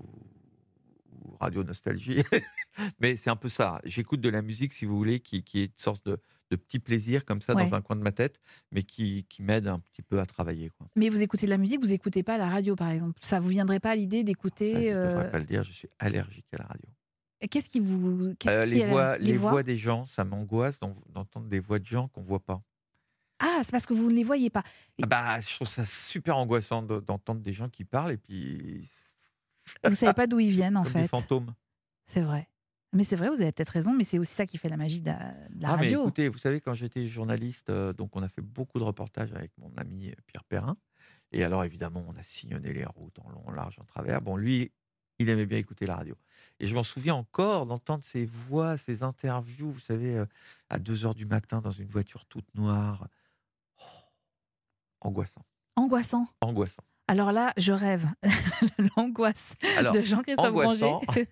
ou 1.12 1.37
Radio 1.38 1.62
Nostalgie. 1.62 2.25
Mais 2.99 3.14
c'est 3.14 3.31
un 3.31 3.37
peu 3.37 3.49
ça. 3.49 3.81
J'écoute 3.85 4.20
de 4.20 4.31
la 4.31 4.43
musique, 4.43 4.73
si 4.73 4.85
vous 4.85 4.99
voulez, 4.99 5.20
qui, 5.20 5.44
qui 5.44 5.61
est 5.61 5.67
une 5.67 5.73
sorte 5.76 6.05
de, 6.06 6.19
de 6.50 6.56
petit 6.56 6.79
plaisir 6.79 7.25
comme 7.25 7.41
ça 7.41 7.55
Ouais. 7.55 7.64
dans 7.69 7.75
un 7.75 7.81
coin 7.81 7.97
de 7.97 8.02
ma 8.02 8.12
tête, 8.12 8.41
mais 8.73 8.82
qui, 8.82 9.25
qui 9.29 9.43
m'aide 9.43 9.67
un 9.69 9.79
petit 9.79 10.02
peu 10.02 10.20
à 10.20 10.26
travailler. 10.26 10.70
Quoi. 10.70 10.88
Mais 10.97 11.08
vous 11.08 11.23
écoutez 11.23 11.47
de 11.47 11.50
la 11.50 11.58
musique, 11.58 11.81
vous 11.81 11.93
écoutez 11.93 12.23
pas 12.23 12.38
la 12.38 12.49
radio, 12.49 12.75
par 12.76 12.91
exemple. 12.91 13.19
Ça 13.23 13.38
vous 13.41 13.49
viendrait 13.49 13.81
pas 13.81 13.91
à 13.91 13.97
l'idée 13.97 14.19
Ça, 14.19 14.20
je 14.23 14.26
d'écouter 14.26 14.91
ne 14.91 14.97
euh, 14.97 15.08
devrais 15.11 15.31
pas 15.31 15.38
le 15.38 15.44
dire, 15.44 15.62
je 15.64 15.73
suis 15.73 15.88
allergique 15.99 16.47
à 16.52 16.58
la 16.58 16.64
radio. 16.67 16.88
Qu'est-ce 17.50 17.70
qui 17.70 17.81
vous 17.81 18.26
Euh, 18.26 18.35
qui 18.38 18.49
les 18.67 18.85
voix, 18.85 19.17
les 19.17 19.37
voix 19.38 19.62
des 19.62 19.76
gens, 19.76 20.05
ça 20.05 20.25
m'angoisse 20.25 20.79
d'en- 20.79 20.94
d'entendre 21.08 21.47
des 21.49 21.58
voix 21.61 21.79
de 21.79 21.87
gens 21.87 22.08
qu'on 22.08 22.23
voit 22.23 22.44
pas. 22.44 22.61
Ah, 23.38 23.61
c'est 23.64 23.70
parce 23.70 23.87
que 23.87 23.94
vous 23.94 24.11
ne 24.11 24.14
les 24.14 24.25
voyez 24.25 24.50
pas. 24.50 24.62
Et- 24.99 25.05
Ah 25.05 25.06
bah, 25.06 25.41
je 25.41 25.55
trouve 25.55 25.67
ça 25.69 25.87
super 25.87 26.37
angoissant 26.37 26.82
de- 26.82 27.00
d'entendre 27.00 27.41
des 27.41 27.55
gens 27.55 27.70
qui 27.70 27.85
parlent 27.85 28.12
et 28.12 28.19
puis 28.19 28.87
Vous 29.88 29.94
savez 29.94 30.12
pas 30.12 30.26
d'où 30.26 30.38
ils 30.41 30.50
viennent 30.50 30.76
en 30.76 30.82
comme 30.82 30.93
des 30.93 31.00
fait. 31.03 31.08
fantômes. 31.08 31.55
C'est 32.05 32.20
vrai. 32.20 32.46
Mais 32.93 33.05
c'est 33.05 33.17
vrai, 33.17 33.29
vous 33.29 33.41
avez 33.41 33.53
peut-être 33.53 33.69
raison, 33.71 33.93
mais 33.93 34.03
c'est 34.05 34.19
aussi 34.19 34.35
ça 34.35 34.47
qui 34.47 34.59
fait 34.59 34.69
la 34.69 34.77
magie 34.77 35.01
de 35.01 35.07
la, 35.07 35.33
de 35.51 35.63
la 35.63 35.69
ah 35.71 35.77
mais 35.77 35.85
radio. 35.85 36.03
écoutez, 36.03 36.29
vous 36.29 36.39
savez 36.39 36.61
quand 36.61 36.75
j'étais 36.75 37.07
journaliste, 37.07 37.71
euh, 37.71 37.93
donc 37.93 38.17
on 38.17 38.23
a 38.23 38.29
fait 38.29 38.43
beaucoup 38.43 38.79
de 38.81 38.85
reportages 38.85 39.33
avec 39.33 39.53
mon 39.59 39.73
ami 39.77 40.09
euh, 40.11 40.15
Pierre 40.27 40.45
Perrin. 40.45 40.77
Et 41.33 41.45
alors 41.45 41.63
évidemment, 41.65 42.05
on 42.09 42.17
a 42.17 42.23
sillonné 42.25 42.73
les 42.73 42.85
routes 42.85 43.19
en 43.21 43.29
long, 43.31 43.43
en 43.47 43.53
large, 43.53 43.79
en 43.81 43.85
travers. 43.85 44.21
Bon, 44.21 44.37
lui, 44.37 44.73
il 45.21 45.29
aimait 45.29 45.47
bien 45.47 45.59
écouter 45.59 45.87
la 45.87 45.95
radio. 45.97 46.17
Et 46.59 46.67
je 46.67 46.75
m'en 46.75 46.83
souviens 46.83 47.15
encore 47.15 47.67
d'entendre 47.67 48.05
ses 48.05 48.25
voix, 48.25 48.77
ses 48.77 49.05
interviews, 49.05 49.71
vous 49.71 49.79
savez, 49.81 50.17
euh, 50.17 50.27
à 50.69 50.81
2 50.81 51.07
heures 51.07 51.15
du 51.15 51.27
matin 51.27 51.61
dans 51.61 51.71
une 51.71 51.87
voiture 51.89 52.25
toute 52.25 52.53
noire. 52.57 53.07
Oh, 53.79 53.83
angoissant, 55.03 55.45
Angoissant. 55.77 56.27
angoissant. 56.41 56.83
Alors 57.07 57.33
là, 57.33 57.53
je 57.57 57.73
rêve. 57.73 58.07
L'angoisse 58.97 59.55
de 59.95 60.01
Jean-Christophe 60.01 60.53
Granger. 60.53 60.93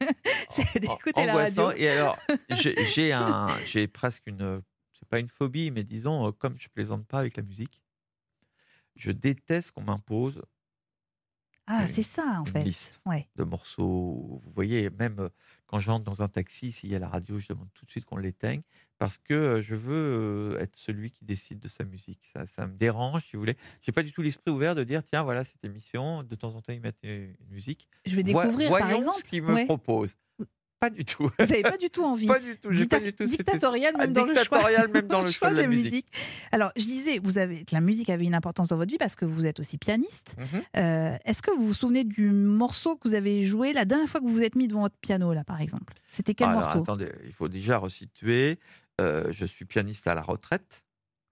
c'est 0.72 0.80
d'écouter 0.80 1.26
la 1.26 1.34
radio. 1.34 1.70
Et 1.72 1.88
alors, 1.88 2.18
j'ai 2.50 3.12
un, 3.12 3.46
j'ai 3.66 3.88
presque 3.88 4.26
une, 4.26 4.62
c'est 4.98 5.08
pas 5.08 5.18
une 5.20 5.28
phobie, 5.28 5.70
mais 5.70 5.84
disons, 5.84 6.28
euh, 6.28 6.32
comme 6.32 6.56
je 6.60 6.68
plaisante 6.68 7.06
pas 7.06 7.18
avec 7.20 7.36
la 7.36 7.42
musique, 7.42 7.82
je 8.96 9.10
déteste 9.12 9.72
qu'on 9.72 9.82
m'impose 9.82 10.42
Ah, 11.66 11.86
c'est 11.86 12.02
ça 12.02 12.40
en 12.40 12.44
une 12.44 12.52
fait. 12.52 12.64
liste 12.64 13.00
Ouais. 13.04 13.28
de 13.36 13.44
morceaux. 13.44 14.40
Vous 14.42 14.50
voyez, 14.54 14.90
même 14.90 15.18
euh, 15.20 15.28
quand 15.66 15.78
j'entre 15.78 16.04
dans 16.04 16.22
un 16.22 16.28
taxi, 16.28 16.72
s'il 16.72 16.90
y 16.90 16.96
a 16.96 16.98
la 16.98 17.08
radio, 17.08 17.38
je 17.38 17.48
demande 17.48 17.68
tout 17.74 17.84
de 17.84 17.90
suite 17.90 18.04
qu'on 18.06 18.16
l'éteigne 18.16 18.62
parce 18.98 19.18
que 19.18 19.60
je 19.62 19.74
veux 19.74 20.56
être 20.60 20.76
celui 20.76 21.10
qui 21.10 21.24
décide 21.24 21.60
de 21.60 21.68
sa 21.68 21.84
musique. 21.84 22.20
Ça, 22.32 22.46
ça 22.46 22.66
me 22.66 22.74
dérange, 22.74 23.22
si 23.24 23.36
vous 23.36 23.40
voulez. 23.40 23.56
J'ai 23.82 23.92
pas 23.92 24.02
du 24.02 24.12
tout 24.12 24.22
l'esprit 24.22 24.50
ouvert 24.50 24.74
de 24.74 24.84
dire 24.84 25.02
tiens, 25.04 25.22
voilà 25.22 25.44
cette 25.44 25.64
émission. 25.64 26.22
De 26.24 26.34
temps 26.34 26.54
en 26.54 26.60
temps, 26.60 26.72
ils 26.72 26.80
mettent 26.80 26.98
une 27.04 27.34
musique. 27.50 27.88
Je 28.06 28.16
vais 28.16 28.22
découvrir 28.24 28.68
voyons 28.68 28.86
par 28.86 28.96
exemple. 28.96 29.16
ce 29.18 29.24
qu'ils 29.24 29.42
me 29.42 29.54
Ouais. 29.54 29.64
proposent. 29.66 30.16
Pas 30.80 30.90
du 30.90 31.04
tout. 31.04 31.24
Vous 31.24 31.44
n'avez 31.44 31.62
pas 31.62 31.76
du 31.76 31.90
tout 31.90 32.04
envie. 32.04 32.28
Pas 32.28 32.38
du 32.38 32.56
tout. 32.56 32.68
J'ai 32.70 32.86
pas 32.86 33.00
Dicta- 33.00 33.04
du 33.04 33.12
tout. 33.12 33.24
dictatorial 33.24 33.92
Ah, 33.96 34.02
même 34.06 34.12
dans 34.12 34.24
le 34.26 34.34
choix. 34.36 34.86
même 34.86 35.08
dans 35.08 35.22
le 35.24 35.30
choix 35.32 35.50
de 35.50 35.56
la 35.56 35.66
musique. 35.66 36.06
Alors, 36.52 36.70
je 36.76 36.84
disais, 36.84 37.18
vous 37.18 37.36
avez 37.38 37.64
la 37.72 37.80
musique 37.80 38.10
avait 38.10 38.24
une 38.26 38.34
importance 38.34 38.68
dans 38.68 38.76
votre 38.76 38.88
vie 38.92 38.96
parce 38.96 39.16
que 39.16 39.24
vous 39.24 39.44
êtes 39.44 39.58
aussi 39.58 39.76
pianiste. 39.76 40.36
Mhm. 40.38 40.62
Euh, 40.76 41.16
Est-ce 41.24 41.42
que 41.42 41.50
vous 41.50 41.66
vous 41.66 41.74
souvenez 41.74 42.04
du 42.04 42.30
morceau 42.30 42.94
que 42.94 43.08
vous 43.08 43.14
avez 43.14 43.42
joué 43.44 43.72
la 43.72 43.84
dernière 43.86 44.08
fois 44.08 44.20
que 44.20 44.26
vous 44.26 44.32
vous 44.32 44.42
êtes 44.44 44.54
mis 44.54 44.68
devant 44.68 44.82
votre 44.82 44.94
piano 45.00 45.34
là, 45.34 45.42
par 45.42 45.60
exemple? 45.60 45.94
C'était 46.08 46.34
quel 46.34 46.46
Alors, 46.46 46.60
morceau? 46.60 46.78
attendez, 46.82 47.10
il 47.26 47.32
faut 47.32 47.48
déjà 47.48 47.78
resituer. 47.78 48.60
Euh, 49.00 49.32
je 49.32 49.44
suis 49.44 49.64
pianiste 49.64 50.06
à 50.06 50.14
la 50.14 50.22
retraite. 50.22 50.84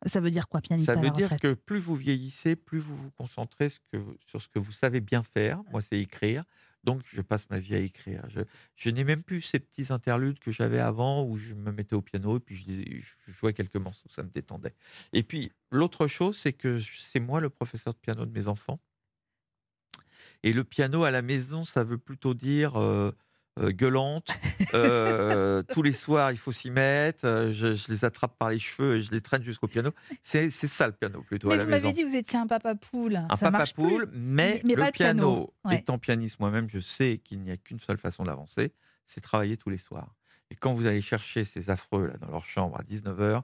Ça 0.04 0.20
veut 0.20 0.30
dire 0.30 0.48
quoi, 0.48 0.60
pianiste 0.60 0.86
Ça 0.86 0.92
à 0.92 0.96
veut 0.96 1.04
la 1.04 1.10
dire 1.10 1.30
retraite? 1.30 1.40
que 1.40 1.54
plus 1.60 1.78
vous 1.80 1.94
vieillissez, 1.96 2.54
plus 2.54 2.78
vous 2.78 2.94
vous 2.96 3.10
concentrez 3.12 3.70
ce 3.70 3.80
que- 3.92 4.16
sur 4.26 4.40
ce 4.40 4.48
que 4.48 4.58
vous 4.58 4.72
savez 4.72 5.00
bien 5.00 5.22
faire. 5.22 5.62
Moi, 5.72 5.80
c'est 5.80 5.98
écrire. 5.98 6.44
Donc, 6.84 7.02
je 7.10 7.20
passe 7.22 7.50
ma 7.50 7.58
vie 7.58 7.74
à 7.74 7.78
écrire. 7.78 8.22
Je, 8.28 8.40
je 8.76 8.90
n'ai 8.90 9.02
même 9.02 9.22
plus 9.24 9.40
ces 9.40 9.58
petits 9.58 9.92
interludes 9.92 10.38
que 10.38 10.52
j'avais 10.52 10.78
avant 10.78 11.24
où 11.24 11.36
je 11.36 11.54
me 11.54 11.72
mettais 11.72 11.96
au 11.96 12.02
piano 12.02 12.36
et 12.36 12.40
puis 12.40 12.54
je, 12.54 13.32
jouais 13.32 13.52
quelques 13.54 13.74
morceaux. 13.76 14.08
Ça 14.10 14.22
me 14.22 14.28
détendait. 14.28 14.70
Et 15.12 15.24
puis, 15.24 15.50
l'autre 15.72 16.06
chose, 16.06 16.36
c'est 16.38 16.52
que 16.52 16.80
c'est 16.80 17.18
moi 17.18 17.40
le 17.40 17.50
professeur 17.50 17.92
de 17.94 17.98
piano 17.98 18.24
de 18.26 18.30
mes 18.30 18.46
enfants. 18.46 18.78
Et 20.44 20.52
le 20.52 20.62
piano 20.62 21.02
à 21.04 21.10
la 21.10 21.22
maison, 21.22 21.64
ça 21.64 21.82
veut 21.82 21.98
plutôt 21.98 22.34
dire 22.34 22.76
euh, 22.76 23.10
euh, 23.58 23.70
gueulante. 23.70 24.28
Euh, 24.74 25.62
tous 25.72 25.82
les 25.82 25.92
soirs, 25.92 26.32
il 26.32 26.38
faut 26.38 26.52
s'y 26.52 26.70
mettre. 26.70 27.24
euh, 27.24 27.52
Je, 27.52 27.74
je 27.74 27.88
les 27.90 28.04
attrape 28.04 28.36
par 28.38 28.50
les 28.50 28.58
cheveux 28.58 28.96
et 28.96 29.02
je 29.02 29.10
les 29.12 29.20
traîne 29.20 29.42
jusqu'au 29.42 29.66
piano. 29.68 29.90
C'est 30.22 30.50
ça 30.50 30.86
le 30.86 30.92
piano 30.92 31.22
plutôt 31.22 31.48
à 31.48 31.50
Mais 31.52 31.56
la 31.58 31.64
vous 31.64 31.70
m'avez 31.70 31.92
dit 31.92 32.02
vous 32.04 32.14
étiez 32.14 32.38
un 32.38 32.46
papa 32.46 32.74
poule. 32.74 33.16
Un 33.16 33.36
ça 33.36 33.50
papa 33.50 33.64
poule, 33.74 34.08
mais, 34.12 34.54
Mais- 34.54 34.62
mais 34.64 34.74
le 34.74 34.80
pas 34.80 34.86
le 34.86 34.92
piano. 34.92 35.22
piano, 35.22 35.54
Ouais. 35.64 35.76
étant 35.76 35.98
pianiste 35.98 36.38
moi-même, 36.40 36.68
je 36.68 36.80
sais 36.80 37.18
qu'il 37.24 37.40
n'y 37.42 37.50
a 37.50 37.56
qu'une 37.56 37.80
seule 37.80 37.98
façon 37.98 38.24
d'avancer, 38.24 38.72
c'est 39.06 39.20
travailler 39.20 39.56
tous 39.56 39.70
les 39.70 39.78
soirs. 39.78 40.14
Et 40.50 40.54
quand 40.54 40.72
vous 40.72 40.86
allez 40.86 41.00
chercher 41.02 41.44
ces 41.44 41.70
affreux 41.70 42.06
là 42.06 42.14
dans 42.18 42.30
leur 42.30 42.44
chambre 42.44 42.78
à 42.78 42.82
19h, 42.84 43.42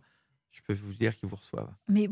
je 0.52 0.60
peux 0.62 0.74
vous 0.74 0.92
dire 0.94 1.16
qu'ils 1.16 1.28
vous 1.28 1.36
reçoivent. 1.36 1.72
Mais, 1.88 2.08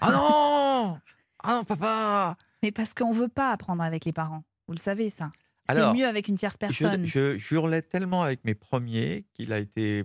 Ah 0.00 0.12
non 0.12 1.00
Ah 1.42 1.54
non, 1.54 1.64
papa 1.64 2.36
mais 2.62 2.72
parce 2.72 2.92
qu'on 2.92 3.12
veut 3.12 3.28
pas 3.28 3.52
apprendre 3.52 3.82
avec 3.84 4.04
les 4.04 4.12
parents. 4.12 4.42
Vous 4.66 4.74
le 4.74 4.80
savez, 4.80 5.10
ça. 5.10 5.30
C'est 5.74 5.92
mieux 5.94 6.06
avec 6.06 6.28
une 6.28 6.36
tierce 6.36 6.56
personne. 6.56 7.04
Je, 7.06 7.38
je 7.38 7.54
hurlais 7.54 7.82
tellement 7.82 8.22
avec 8.22 8.44
mes 8.44 8.54
premiers 8.54 9.24
qu'il 9.34 9.52
a 9.52 9.58
été, 9.58 10.04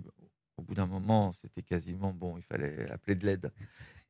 au 0.56 0.62
bout 0.62 0.74
d'un 0.74 0.86
moment, 0.86 1.32
c'était 1.32 1.62
quasiment 1.62 2.12
bon, 2.12 2.36
il 2.36 2.42
fallait 2.42 2.90
appeler 2.90 3.14
de 3.16 3.26
l'aide. 3.26 3.52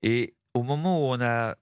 Et 0.03 0.35
au 0.55 0.63
moment 0.63 0.99
où 1.01 1.13
on 1.13 1.21
a 1.21 1.57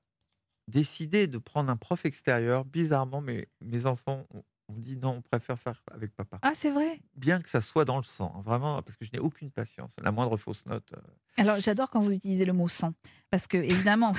décidé 0.68 1.26
de 1.26 1.38
prendre 1.38 1.70
un 1.70 1.76
prof 1.76 2.04
extérieur, 2.04 2.64
bizarrement, 2.64 3.20
mes, 3.20 3.48
mes 3.60 3.86
enfants 3.86 4.26
ont, 4.32 4.42
ont 4.68 4.78
dit 4.78 4.96
non, 4.96 5.16
on 5.18 5.22
préfère 5.22 5.58
faire 5.58 5.82
avec 5.92 6.14
papa. 6.14 6.38
Ah, 6.42 6.52
c'est 6.54 6.70
vrai? 6.70 7.00
Bien 7.14 7.40
que 7.40 7.50
ça 7.50 7.60
soit 7.60 7.84
dans 7.84 7.96
le 7.98 8.04
sang, 8.04 8.32
hein, 8.36 8.42
vraiment, 8.44 8.80
parce 8.82 8.96
que 8.96 9.04
je 9.04 9.10
n'ai 9.12 9.18
aucune 9.18 9.50
patience. 9.50 9.92
La 10.02 10.12
moindre 10.12 10.36
fausse 10.36 10.64
note. 10.66 10.92
euh, 10.96 11.00
Alors, 11.36 11.56
j'adore 11.60 11.90
quand 11.90 12.00
vous 12.00 12.12
utilisez 12.12 12.44
le 12.44 12.52
mot 12.52 12.68
sang. 12.68 12.94
Parce 13.30 13.46
que, 13.46 13.56
évidemment, 13.56 14.12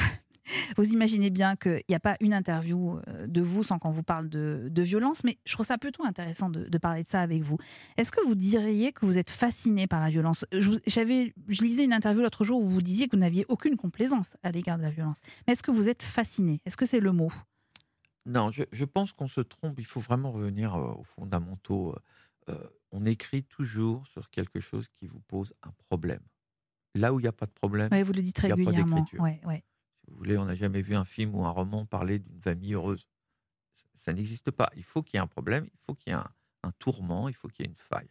vous 0.77 0.89
imaginez 0.91 1.29
bien 1.29 1.55
qu'il 1.55 1.81
n'y 1.89 1.95
a 1.95 1.99
pas 1.99 2.17
une 2.19 2.33
interview 2.33 2.97
euh, 3.07 3.27
de 3.27 3.41
vous 3.41 3.63
sans 3.63 3.79
qu'on 3.79 3.91
vous 3.91 4.03
parle 4.03 4.29
de, 4.29 4.67
de 4.69 4.81
violence, 4.81 5.23
mais 5.23 5.37
je 5.45 5.53
trouve 5.53 5.65
ça 5.65 5.77
plutôt 5.77 6.03
intéressant 6.03 6.49
de, 6.49 6.65
de 6.65 6.77
parler 6.77 7.03
de 7.03 7.07
ça 7.07 7.21
avec 7.21 7.41
vous. 7.43 7.57
Est-ce 7.97 8.11
que 8.11 8.23
vous 8.25 8.35
diriez 8.35 8.91
que 8.93 9.05
vous 9.05 9.17
êtes 9.17 9.29
fasciné 9.29 9.87
par 9.87 9.99
la 10.01 10.09
violence? 10.09 10.45
Je, 10.51 10.69
vous- 10.69 10.79
j'avais, 10.87 11.33
je 11.47 11.61
lisais 11.61 11.83
une 11.85 11.93
interview 11.93 12.21
l'autre 12.21 12.43
jour 12.43 12.61
où 12.61 12.67
vous 12.69 12.81
disiez 12.81 13.07
que 13.07 13.15
vous 13.15 13.21
n'aviez 13.21 13.45
aucune 13.49 13.77
complaisance 13.77 14.35
à 14.43 14.51
l'égard 14.51 14.77
de 14.77 14.83
la 14.83 14.89
violence. 14.89 15.19
Mais 15.47 15.53
est-ce 15.53 15.63
que 15.63 15.71
vous 15.71 15.87
êtes 15.87 16.03
fasciné? 16.03 16.59
Est-ce 16.65 16.77
que 16.77 16.85
c'est 16.85 16.99
le 16.99 17.11
mot? 17.11 17.31
Non, 18.25 18.51
je, 18.51 18.63
je 18.71 18.85
pense 18.85 19.11
qu'on 19.11 19.27
se 19.27 19.41
trompe. 19.41 19.75
Il 19.79 19.85
faut 19.85 19.99
vraiment 19.99 20.31
revenir 20.31 20.75
euh, 20.75 20.93
aux 20.93 21.03
fondamentaux. 21.03 21.95
Euh, 22.49 22.55
on 22.91 23.05
écrit 23.05 23.43
toujours 23.43 24.05
sur 24.07 24.29
quelque 24.29 24.59
chose 24.59 24.87
qui 24.99 25.07
vous 25.07 25.19
pose 25.21 25.53
un 25.63 25.71
problème. 25.89 26.21
Là 26.95 27.13
où 27.13 27.19
il 27.19 27.23
n'y 27.23 27.27
a 27.27 27.33
pas 27.33 27.45
de 27.47 27.51
problème, 27.51 27.89
Ouais, 27.91 28.03
Vous 28.03 28.13
le 28.13 28.21
dites 28.21 28.37
Il 28.39 28.43
y 28.43 28.45
a 28.45 28.49
pas 28.49 28.55
régulièrement. 28.55 28.95
d'écriture. 28.97 29.21
Ouais, 29.21 29.41
ouais. 29.45 29.63
Vous 30.07 30.17
voulez, 30.17 30.37
on 30.37 30.45
n'a 30.45 30.55
jamais 30.55 30.81
vu 30.81 30.95
un 30.95 31.05
film 31.05 31.35
ou 31.35 31.45
un 31.45 31.49
roman 31.49 31.85
parler 31.85 32.19
d'une 32.19 32.41
famille 32.41 32.73
heureuse. 32.73 33.07
Ça, 33.95 34.13
n'existe 34.13 34.51
pas. 34.51 34.69
Il 34.75 34.83
faut 34.83 35.01
qu'il 35.01 35.17
y 35.17 35.17
ait 35.17 35.23
un 35.23 35.27
problème, 35.27 35.65
il 35.65 35.79
faut 35.79 35.95
qu'il 35.95 36.11
y 36.11 36.15
ait 36.15 36.19
un, 36.19 36.29
un 36.63 36.71
tourment, 36.73 37.29
il 37.29 37.35
faut 37.35 37.47
qu'il 37.47 37.65
y 37.65 37.67
ait 37.67 37.71
une 37.71 37.77
faille. 37.77 38.09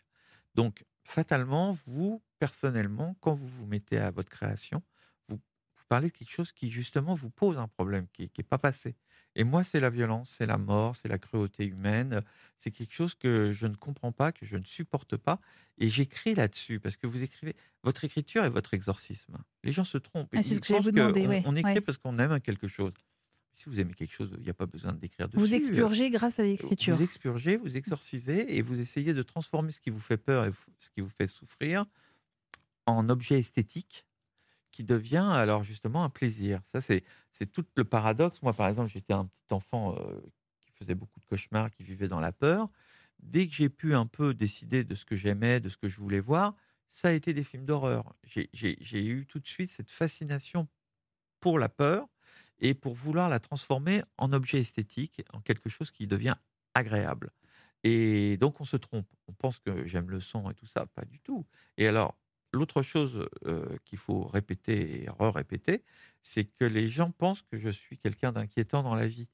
Donc, 0.55 0.85
fatalement, 1.03 1.73
vous, 1.87 2.23
personnellement, 2.39 3.17
quand 3.21 3.35
vous 3.35 3.49
vous 3.49 3.67
mettez 3.67 3.99
à 3.99 4.11
votre 4.11 4.31
création, 4.31 4.83
vous, 5.29 5.37
vous 5.37 5.85
parlez 5.89 6.09
de 6.09 6.15
quelque 6.15 6.31
chose 6.31 6.53
qui, 6.53 6.71
justement, 6.71 7.15
vous 7.15 7.31
pose 7.31 7.59
un 7.59 7.69
problème 7.69 8.07
qui 8.13 8.31
n'est 8.37 8.45
pas 8.45 8.59
passé. 8.59 8.97
Et 9.35 9.45
moi, 9.45 9.65
c'est 9.65 9.81
la 9.81 9.91
violence, 9.91 10.35
c'est 10.37 10.47
la 10.47 10.59
mort, 10.59 10.97
c'est 10.97 11.09
la 11.09 11.19
cruauté 11.19 11.65
humaine. 11.65 12.23
C'est 12.59 12.71
quelque 12.71 12.93
chose 12.93 13.15
que 13.15 13.53
je 13.53 13.67
ne 13.67 13.75
comprends 13.75 14.13
pas, 14.13 14.31
que 14.33 14.45
je 14.45 14.57
ne 14.57 14.65
supporte 14.65 15.17
pas. 15.17 15.41
Et 15.79 15.89
j'écris 15.89 16.35
là-dessus, 16.35 16.81
parce 16.81 16.97
que 16.97 17.07
vous 17.07 17.23
écrivez. 17.23 17.57
Votre 17.83 18.05
écriture 18.05 18.45
est 18.45 18.51
votre 18.51 18.75
exorcisme. 18.75 19.39
Les 19.65 19.73
gens 19.73 19.85
se 19.85 19.99
trompent. 19.99 20.29
Ah, 20.35 20.43
c'est 20.43 20.55
ce 20.55 20.61
que 20.61 20.67
j'allais 20.69 20.79
pensent 20.79 20.87
vous 20.87 20.93
demander, 20.93 21.27
on- 21.27 21.31
ouais, 21.31 21.43
on, 21.47 21.57
écrit 21.57 21.73
ouais. 21.75 21.81
parce 21.81 21.99
qu'on 21.99 22.19
aime 22.19 22.41
quelque 22.41 22.69
chose. 22.69 22.93
Si 23.55 23.69
vous 23.69 23.81
aimez 23.81 23.95
quelque 23.95 24.13
chose, 24.13 24.31
il 24.39 24.45
n'y 24.45 24.51
a 24.51 24.55
pas 24.55 24.67
besoin 24.67 24.93
d'écrire 24.93 25.29
dessus. 25.29 25.39
Vous 25.39 25.55
expurgez 25.55 26.11
grâce 26.11 26.39
à 26.39 26.43
l'écriture. 26.43 26.97
Vous 26.97 27.03
expurgez, 27.03 27.57
vous 27.57 27.77
exorcisez 27.77 28.57
et 28.57 28.63
vous 28.63 28.81
essayez 28.81 29.13
de 29.13 29.23
transformer 29.23 29.73
ce 29.73 29.81
qui 29.81 29.91
vous 29.91 30.01
fait 30.01 30.17
peur 30.17 30.47
et 30.47 30.51
ce 30.79 30.91
qui 30.91 31.01
vous 31.01 31.11
fait 31.11 31.29
souffrir 31.29 31.85
en 32.87 33.09
objet 33.09 33.39
esthétique 33.39 34.07
qui 34.71 34.85
devient 34.85 35.29
alors 35.31 35.65
justement 35.65 36.03
un 36.03 36.09
plaisir. 36.09 36.61
Ça, 36.73 36.81
c'est, 36.81 37.05
c'est 37.43 37.51
tout 37.51 37.67
le 37.75 37.83
paradoxe. 37.83 38.41
Moi, 38.43 38.53
par 38.53 38.69
exemple, 38.69 38.89
j'étais 38.89 39.13
un 39.13 39.25
petit 39.25 39.53
enfant 39.53 39.97
euh, 39.99 40.21
qui 40.61 40.71
faisait 40.71 40.95
beaucoup 40.95 41.19
de 41.19 41.25
cauchemars, 41.25 41.73
qui 41.73 41.83
vivait 41.83 42.07
dans 42.07 42.21
la 42.21 42.31
peur. 42.31 42.69
Dès 43.19 43.49
que 43.49 43.53
j'ai 43.53 43.69
pu 43.69 43.97
un 43.97 44.07
peu 44.07 44.33
décider 44.33 44.85
de 44.85 44.95
ce 44.95 45.05
que 45.05 45.17
j'aimais, 45.17 45.59
de 45.59 45.69
ce 45.69 45.77
que 45.77 45.89
je 45.89 45.99
voulais 45.99 46.21
voir, 46.21 46.55
ça 46.89 47.09
a 47.09 47.11
été 47.11 47.35
des 47.35 47.43
films 47.43 47.65
d'horreur. 47.65 48.15
J'ai, 48.23 49.05
eu 49.05 49.27
tout 49.27 49.41
de 49.41 49.47
suite 49.49 49.73
cette 49.73 49.91
fascination 49.91 50.69
pour 51.41 51.59
la 51.59 51.69
peur 51.69 52.07
et 52.61 52.75
pour 52.75 52.95
vouloir 52.95 53.29
la 53.29 53.41
transformer 53.41 54.05
en 54.19 54.33
objet 54.33 54.61
esthétique, 54.61 55.23
en 55.33 55.41
quelque 55.41 55.69
chose 55.69 55.91
qui 55.91 56.07
devient 56.07 56.37
agréable. 56.75 57.33
Et 57.83 58.37
donc 58.37 58.61
on 58.61 58.65
se 58.65 58.77
trompe. 58.77 59.09
On 59.27 59.33
pense 59.33 59.59
que 59.59 59.85
j'aime 59.85 60.11
le 60.11 60.21
son 60.21 60.49
et 60.49 60.55
tout 60.55 60.67
ça, 60.67 60.87
pas 60.87 61.05
du 61.05 61.19
tout. 61.19 61.45
Et 61.77 61.89
alors, 61.89 62.17
l'autre 62.53 62.83
chose 62.83 63.29
qu'il 63.85 63.99
faut 63.99 64.25
répéter 64.25 65.05
et 65.05 65.09
re-répéter, 65.11 65.83
c'est 66.23 66.45
que 66.45 66.65
les 66.65 66.89
gens 66.89 67.11
pensent 67.11 67.43
que 67.43 67.59
je 67.59 67.71
suis 67.71 67.99
quelqu'un 67.99 68.33
d'inquiétant 68.33 68.83
dans 68.83 68.95
la 68.95 69.07
vie. 69.07 69.29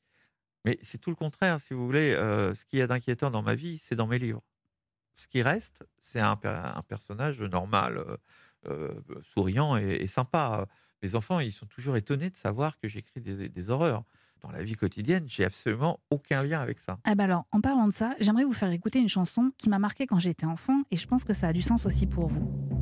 Mais 0.65 0.79
c'est 0.83 0.99
tout 0.99 1.11
le 1.11 1.17
contraire, 1.17 1.61
si 1.61 1.75
vous 1.75 1.87
voulez. 1.87 2.15
ce 2.15 2.65
qu'il 2.65 2.79
y 2.79 2.83
a 2.83 2.87
d'inquiétant 2.87 3.31
dans 3.31 3.43
ma 3.43 3.55
vie, 3.55 3.79
c'est 3.79 3.95
dans 3.95 4.07
mes 4.07 4.19
livres. 4.19 4.43
Ce 5.17 5.27
qui 5.27 5.43
reste, 5.43 5.85
c'est 5.99 6.21
un, 6.21 6.37
per- 6.37 6.73
un 6.75 6.83
personnage 6.83 7.41
normal, 7.41 8.05
souriant 9.23 9.77
et, 9.77 10.07
sympa. 10.07 10.67
Mes 11.03 11.15
enfants, 11.15 11.41
ils 11.41 11.53
sont 11.53 11.67
toujours 11.67 11.97
étonnés 11.97 12.31
de 12.31 12.37
savoir 12.37 12.79
que 12.79 12.89
j'écris 12.89 13.21
des, 13.21 13.49
des 13.49 13.71
horreurs. 13.71 14.05
Dans 14.43 14.53
la 14.53 14.63
vie 14.63 14.77
quotidienne, 14.77 15.25
j'ai 15.27 15.45
absolument 15.45 15.99
aucun 16.11 16.43
lien 16.45 16.61
avec 16.61 16.79
ça. 16.79 16.99
Ah 17.05 17.17
bah 17.17 17.25
alors, 17.25 17.47
en 17.51 17.61
parlant 17.61 17.89
de 17.89 17.93
ça, 17.93 18.15
j'aimerais 18.21 18.45
vous 18.45 18.53
faire 18.53 18.71
écouter 18.71 19.01
une 19.01 19.09
chanson 19.09 19.51
qui 19.59 19.69
m'a 19.69 19.81
marqué 19.81 20.07
quand 20.07 20.21
j'étais 20.21 20.47
enfant 20.47 20.83
et 20.93 20.97
je 20.97 21.07
pense 21.09 21.25
que 21.25 21.33
ça 21.33 21.49
a 21.49 21.53
du 21.53 21.63
sens 21.63 21.87
aussi 21.87 22.07
pour 22.07 22.29
vous. 22.29 22.78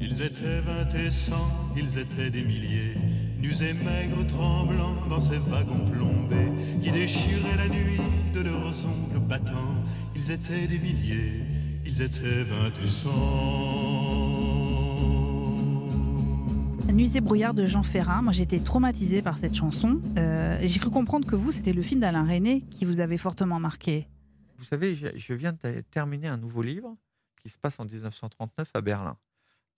Ils 0.00 0.22
étaient 0.22 0.60
vingt 0.60 0.88
et 0.94 1.10
cent, 1.10 1.48
ils 1.76 1.98
étaient 1.98 2.30
des 2.30 2.42
milliers, 2.44 2.94
nus 3.40 3.60
et 3.62 3.72
maigres, 3.72 4.26
tremblants 4.28 4.94
dans 5.08 5.20
ces 5.20 5.38
wagons 5.38 5.90
plombés 5.90 6.52
qui 6.82 6.90
déchiraient 6.92 7.56
la 7.56 7.68
nuit 7.68 8.00
de 8.34 8.40
leurs 8.40 8.86
ongles 8.86 9.18
battants. 9.26 9.74
Ils 10.14 10.30
étaient 10.30 10.66
des 10.66 10.78
milliers, 10.78 11.42
ils 11.84 12.00
étaient 12.02 12.44
vingt 12.44 12.72
et 12.84 12.88
cent. 12.88 13.08
Nuits 16.92 17.16
et 17.16 17.20
brouillard 17.20 17.54
de 17.54 17.64
Jean 17.64 17.82
Ferrat. 17.84 18.22
Moi, 18.22 18.32
j'étais 18.32 18.58
traumatisée 18.58 19.22
par 19.22 19.38
cette 19.38 19.54
chanson. 19.54 20.00
Euh, 20.16 20.58
J'ai 20.62 20.80
cru 20.80 20.90
comprendre 20.90 21.28
que 21.28 21.36
vous, 21.36 21.52
c'était 21.52 21.72
le 21.72 21.82
film 21.82 22.00
d'Alain 22.00 22.24
René 22.24 22.60
qui 22.70 22.84
vous 22.84 22.98
avait 23.00 23.18
fortement 23.18 23.60
marqué. 23.60 24.08
Vous 24.56 24.64
savez, 24.64 24.96
je, 24.96 25.34
viens 25.34 25.52
de 25.52 25.58
ter- 25.58 25.82
terminer 25.92 26.26
un 26.26 26.36
nouveau 26.36 26.62
livre 26.62 26.96
qui 27.40 27.48
se 27.50 27.56
passe 27.58 27.78
en 27.78 27.84
1939 27.84 28.70
à 28.74 28.80
Berlin. 28.80 29.16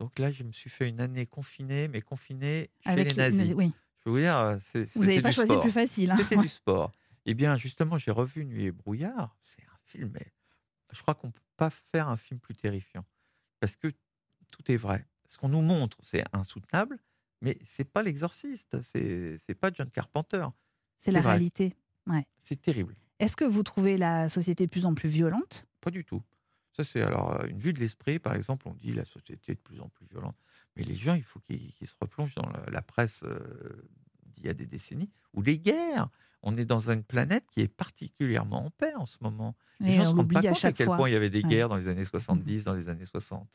Donc 0.00 0.18
là, 0.18 0.32
je 0.32 0.42
me 0.42 0.50
suis 0.50 0.70
fait 0.70 0.88
une 0.88 0.98
année 1.00 1.26
confinée, 1.26 1.86
mais 1.86 2.00
confinée 2.00 2.70
chez 2.84 2.96
les 2.96 3.14
nazis. 3.14 3.52
Oui. 3.54 3.70
Je 3.98 4.04
peux 4.04 4.10
vous 4.10 4.18
dire, 4.18 4.36
euh, 4.36 4.56
c'est, 4.60 4.90
Vous 4.94 5.04
n'avez 5.04 5.20
pas 5.20 5.30
choisi 5.30 5.52
le 5.52 5.60
plus 5.60 5.70
facile. 5.70 6.10
hein. 6.10 6.16
C'était 6.18 6.38
du 6.38 6.48
sport. 6.48 6.90
Eh 7.26 7.34
bien, 7.34 7.58
justement, 7.58 7.98
j'ai 7.98 8.10
revu 8.10 8.46
Nuit 8.46 8.64
et 8.64 8.70
brouillard. 8.72 9.36
C'est 9.42 9.62
un 9.62 9.78
film, 9.84 10.10
mais 10.14 10.32
je 10.90 11.02
crois 11.02 11.14
qu'on 11.14 11.26
ne 11.26 11.32
peut 11.32 11.40
pas 11.58 11.68
faire 11.68 12.08
un 12.08 12.16
film 12.16 12.40
plus 12.40 12.54
terrifiant. 12.54 13.04
Parce 13.60 13.76
que 13.76 13.92
tout 14.50 14.72
est 14.72 14.78
vrai. 14.78 15.06
Ce 15.28 15.36
qu'on 15.36 15.50
nous 15.50 15.60
montre, 15.60 15.98
c'est 16.02 16.24
insoutenable, 16.32 16.98
mais 17.42 17.58
c'est 17.66 17.84
pas 17.84 18.02
l'exorciste. 18.02 18.80
C'est, 18.90 19.36
c'est 19.46 19.54
pas 19.54 19.70
John 19.70 19.90
Carpenter. 19.90 20.46
C'est 20.96 21.12
la 21.12 21.20
vrai. 21.20 21.32
réalité. 21.32 21.76
C'est 22.42 22.60
terrible. 22.60 22.96
Est-ce 23.18 23.36
que 23.36 23.44
vous 23.44 23.62
trouvez 23.62 23.98
la 23.98 24.30
société 24.30 24.64
de 24.64 24.70
plus 24.70 24.86
en 24.86 24.94
plus 24.94 25.10
violente? 25.10 25.68
Pas 25.82 25.90
du 25.90 26.06
tout. 26.06 26.22
Ça, 26.84 26.90
c'est 26.92 27.02
alors 27.02 27.40
euh, 27.40 27.46
une 27.46 27.58
vue 27.58 27.72
de 27.72 27.80
l'esprit, 27.80 28.18
par 28.18 28.34
exemple, 28.34 28.68
on 28.68 28.74
dit 28.74 28.92
la 28.92 29.04
société 29.04 29.52
est 29.52 29.54
de 29.56 29.60
plus 29.60 29.80
en 29.80 29.88
plus 29.88 30.06
violente. 30.06 30.36
Mais 30.76 30.82
les 30.84 30.94
gens, 30.94 31.14
il 31.14 31.22
faut 31.24 31.40
qu'ils 31.40 31.72
se 31.84 31.94
replongent 32.00 32.34
dans 32.34 32.48
la, 32.48 32.62
la 32.70 32.82
presse 32.82 33.20
euh, 33.24 33.38
d'il 34.26 34.46
y 34.46 34.48
a 34.48 34.54
des 34.54 34.66
décennies, 34.66 35.10
ou 35.34 35.42
les 35.42 35.58
guerres. 35.58 36.08
On 36.42 36.56
est 36.56 36.64
dans 36.64 36.90
une 36.90 37.02
planète 37.04 37.44
qui 37.50 37.60
est 37.60 37.68
particulièrement 37.68 38.64
en 38.64 38.70
paix 38.70 38.94
en 38.96 39.04
ce 39.04 39.18
moment. 39.20 39.54
Les 39.78 39.92
Et 39.92 39.96
gens 39.96 40.04
ne 40.04 40.08
se 40.10 40.14
rendent 40.14 40.32
pas 40.32 40.38
à 40.38 40.72
quel 40.72 40.86
fois. 40.86 40.96
point 40.96 41.08
il 41.10 41.12
y 41.12 41.16
avait 41.16 41.28
des 41.28 41.42
Ouais. 41.42 41.48
guerres 41.50 41.68
dans 41.68 41.76
les 41.76 41.86
années 41.88 42.04
70, 42.06 42.64
dans 42.64 42.72
les 42.74 42.88
années 42.88 43.04
60. 43.04 43.46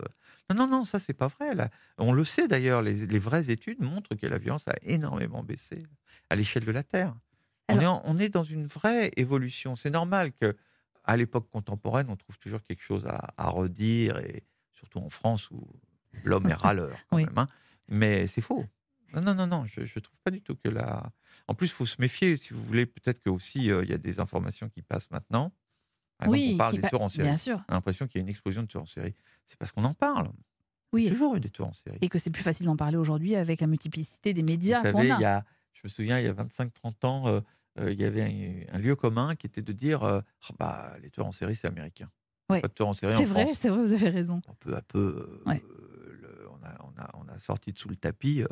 Non, 0.52 0.56
non, 0.56 0.68
non, 0.68 0.86
ça, 0.86 1.00
c'est 1.00 1.14
pas 1.14 1.28
vrai. 1.30 1.56
là. 1.56 1.72
On 1.98 2.14
le 2.14 2.24
sait 2.24 2.48
d'ailleurs, 2.48 2.84
les, 2.84 3.08
les 3.08 3.20
vraies 3.20 3.50
études 3.50 3.82
montrent 3.82 4.14
que 4.14 4.28
la 4.28 4.38
violence 4.38 4.68
a 4.68 4.76
énormément 4.84 5.42
baissé 5.42 5.80
à 6.30 6.36
l'échelle 6.36 6.64
de 6.66 6.72
la 6.72 6.84
Terre. 6.84 7.16
On, 7.70 7.80
est 7.80 7.86
en- 7.88 8.02
on 8.06 8.20
est 8.20 8.30
dans 8.30 8.44
une 8.44 8.68
vraie 8.68 9.12
évolution. 9.18 9.76
C'est 9.76 9.90
normal 9.90 10.32
que 10.34 10.56
à 11.06 11.18
l'époque 11.18 11.50
contemporaine, 11.50 12.08
on 12.10 12.16
trouve 12.16 12.38
toujours 12.40 12.62
quelque 12.62 12.82
chose 12.82 13.06
à, 13.06 13.34
à 13.38 13.50
redire, 13.50 14.18
et 14.20 14.44
surtout 14.72 15.00
en 15.00 15.10
France 15.10 15.50
où 15.52 15.66
l'homme 16.24 16.48
est 16.48 16.54
râleur 16.54 16.98
quand 17.10 17.18
Oui. 17.18 17.26
même. 17.26 17.38
hein. 17.38 17.48
Mais 17.90 18.28
c'est 18.28 18.42
faux. 18.42 18.66
Non, 19.14 19.22
non, 19.22 19.36
non, 19.36 19.48
non, 19.48 19.66
je 19.66 19.82
ne 19.82 20.00
trouve 20.00 20.18
pas 20.24 20.32
du 20.32 20.42
tout 20.42 20.56
que 20.56 20.68
la. 20.70 21.12
En 21.48 21.54
plus, 21.54 21.68
il 21.68 21.72
faut 21.74 21.86
se 21.86 21.96
méfier, 22.02 22.36
si 22.36 22.54
vous 22.54 22.64
voulez, 22.64 22.86
peut-être 22.86 23.20
que 23.20 23.30
aussi 23.30 23.72
euh, 23.72 23.84
il 23.84 23.90
y 23.90 23.94
a 23.94 23.98
des 23.98 24.20
informations 24.20 24.68
qui 24.68 24.82
passent 24.82 25.10
maintenant. 25.12 25.54
Par 26.18 26.34
exemple, 26.34 26.54
on 26.54 26.58
parle 26.58 26.74
des 26.76 26.82
pa- 26.82 26.98
en 26.98 27.10
série. 27.10 27.28
Bien 27.28 27.38
sûr. 27.38 27.64
On 27.70 27.72
a 27.74 27.76
l'impression 27.76 28.08
qu'il 28.08 28.20
y 28.20 28.22
a 28.22 28.24
une 28.24 28.30
explosion 28.30 28.64
de 28.64 28.68
tueurs 28.68 28.84
en 28.84 28.88
série. 28.88 29.14
C'est 29.46 29.58
parce 29.58 29.72
qu'on 29.72 29.84
en 29.86 29.94
parle. 29.94 30.32
Il 30.94 31.00
y 31.00 31.04
Oui. 31.04 31.08
a 31.08 31.12
toujours 31.12 31.36
eu 31.36 31.40
des 31.40 31.50
tueurs 31.50 31.68
en 31.68 31.74
série. 31.74 31.98
Et 32.02 32.10
que 32.10 32.18
c'est 32.18 32.30
plus 32.32 32.42
facile 32.44 32.66
d'en 32.66 32.76
parler 32.78 32.98
aujourd'hui 32.98 33.36
avec 33.36 33.62
la 33.62 33.68
multiplicité 33.68 34.34
des 34.34 34.44
médias 34.44 34.80
Vous 34.82 34.92
qu'on 34.92 34.98
savez, 34.98 35.12
a. 35.12 35.16
il 35.16 35.22
y 35.22 35.26
a, 35.26 35.46
je 35.74 35.82
me 35.84 35.90
souviens, 35.90 36.20
il 36.20 36.26
y 36.26 36.28
a 36.28 36.34
25-30 36.34 37.06
ans, 37.06 37.28
euh, 37.28 37.42
euh, 37.80 37.92
il 37.92 38.00
y 38.00 38.06
avait 38.06 38.22
un, 38.24 38.76
un 38.76 38.80
lieu 38.80 38.96
commun 38.96 39.36
qui 39.36 39.48
était 39.48 39.62
de 39.62 39.74
dire 39.74 40.04
euh, 40.04 40.22
Ah 40.50 40.54
bah, 40.60 40.96
les 41.02 41.10
tueurs 41.10 41.28
en 41.28 41.32
série, 41.32 41.56
c'est 41.56 41.68
américain. 41.68 42.10
Ouais. 42.50 42.62
C'est 43.18 43.26
vrai, 43.26 43.48
c'est 43.48 43.70
vrai, 43.70 43.80
vous 43.86 43.94
avez 43.94 44.10
raison. 44.10 44.40
Peu 44.60 44.76
à 44.76 44.82
peu, 44.82 45.42
euh, 45.46 45.50
Ouais. 45.50 45.62
le- 45.64 46.48
on, 46.52 46.64
a, 46.64 46.76
on, 46.84 47.02
a, 47.02 47.10
on 47.16 47.28
a 47.28 47.40
sorti 47.40 47.74
de 47.74 47.80
sous 47.80 47.90
le 47.90 47.96
tapis 47.96 48.44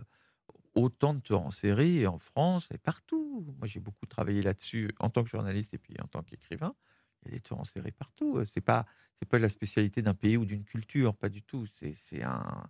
autant 0.75 1.13
de 1.13 1.19
tueurs 1.21 1.41
en 1.41 1.51
série 1.51 2.07
en 2.07 2.17
France 2.17 2.67
et 2.73 2.77
partout. 2.77 3.45
Moi, 3.59 3.67
j'ai 3.67 3.79
beaucoup 3.79 4.05
travaillé 4.05 4.41
là-dessus 4.41 4.89
en 4.99 5.09
tant 5.09 5.23
que 5.23 5.29
journaliste 5.29 5.73
et 5.73 5.77
puis 5.77 5.95
en 6.03 6.07
tant 6.07 6.23
qu'écrivain. 6.23 6.75
Il 7.23 7.29
y 7.31 7.33
a 7.33 7.37
des 7.37 7.41
tueurs 7.41 7.59
en 7.59 7.63
série 7.65 7.91
partout. 7.91 8.43
C'est 8.45 8.61
pas, 8.61 8.85
c'est 9.19 9.27
pas 9.29 9.39
la 9.39 9.49
spécialité 9.49 10.01
d'un 10.01 10.13
pays 10.15 10.37
ou 10.37 10.45
d'une 10.45 10.63
culture, 10.65 11.15
pas 11.15 11.29
du 11.29 11.43
tout. 11.43 11.65
C'est, 11.67 11.95
c'est 11.95 12.23
un, 12.23 12.65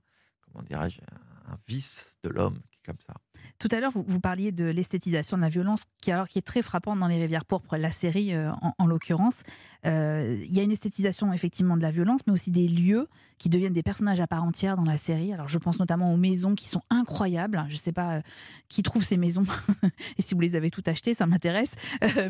comment 0.54 0.64
dirais-je, 0.64 1.00
un, 1.02 1.58
vice 1.68 2.16
de 2.24 2.30
l'homme 2.30 2.58
qui 2.72 2.78
est 2.80 2.86
comme 2.86 3.00
ça. 3.06 3.14
Tout 3.60 3.68
à 3.72 3.80
l'heure, 3.80 3.92
vous, 3.94 4.20
parliez 4.20 4.52
de 4.52 4.66
l'esthétisation 4.66 5.38
de 5.38 5.42
la 5.42 5.50
violence, 5.50 5.84
qui, 6.02 6.12
alors, 6.12 6.28
qui 6.28 6.40
est 6.40 6.44
très 6.44 6.62
frappante 6.62 7.00
dans 7.00 7.08
Les 7.08 7.18
Rivières 7.18 7.46
Pourpres, 7.46 7.78
la 7.78 7.92
série 7.92 8.34
euh, 8.34 8.52
en, 8.62 8.74
en 8.78 8.86
l'occurrence. 8.86 9.44
Euh, 9.86 10.38
Il 10.42 10.54
y 10.54 10.60
a 10.60 10.64
une 10.64 10.72
esthétisation 10.72 11.32
effectivement 11.34 11.78
de 11.78 11.82
la 11.82 11.92
violence, 11.92 12.22
mais 12.26 12.34
aussi 12.34 12.52
des 12.52 12.68
lieux 12.68 13.08
qui 13.38 13.50
deviennent 13.50 13.74
des 13.74 13.84
personnages 13.84 14.22
à 14.22 14.28
part 14.28 14.44
entière 14.44 14.78
dans 14.78 14.84
la 14.84 14.98
série. 14.98 15.34
Alors 15.34 15.48
je 15.48 15.58
pense 15.58 15.80
notamment 15.80 16.14
aux 16.14 16.18
maisons 16.18 16.56
qui 16.56 16.68
sont 16.68 16.82
incroyables. 16.90 17.64
Je 17.68 17.74
ne 17.74 17.80
sais 17.80 17.92
pas 17.92 18.16
euh, 18.16 18.22
qui 18.70 18.84
trouve 18.84 19.04
ces 19.04 19.18
maisons, 19.18 19.44
et 20.18 20.22
si 20.22 20.34
vous 20.34 20.42
les 20.42 20.56
avez 20.56 20.72
toutes 20.72 20.88
achetées, 20.88 21.14
ça 21.14 21.26
m'intéresse. 21.26 21.76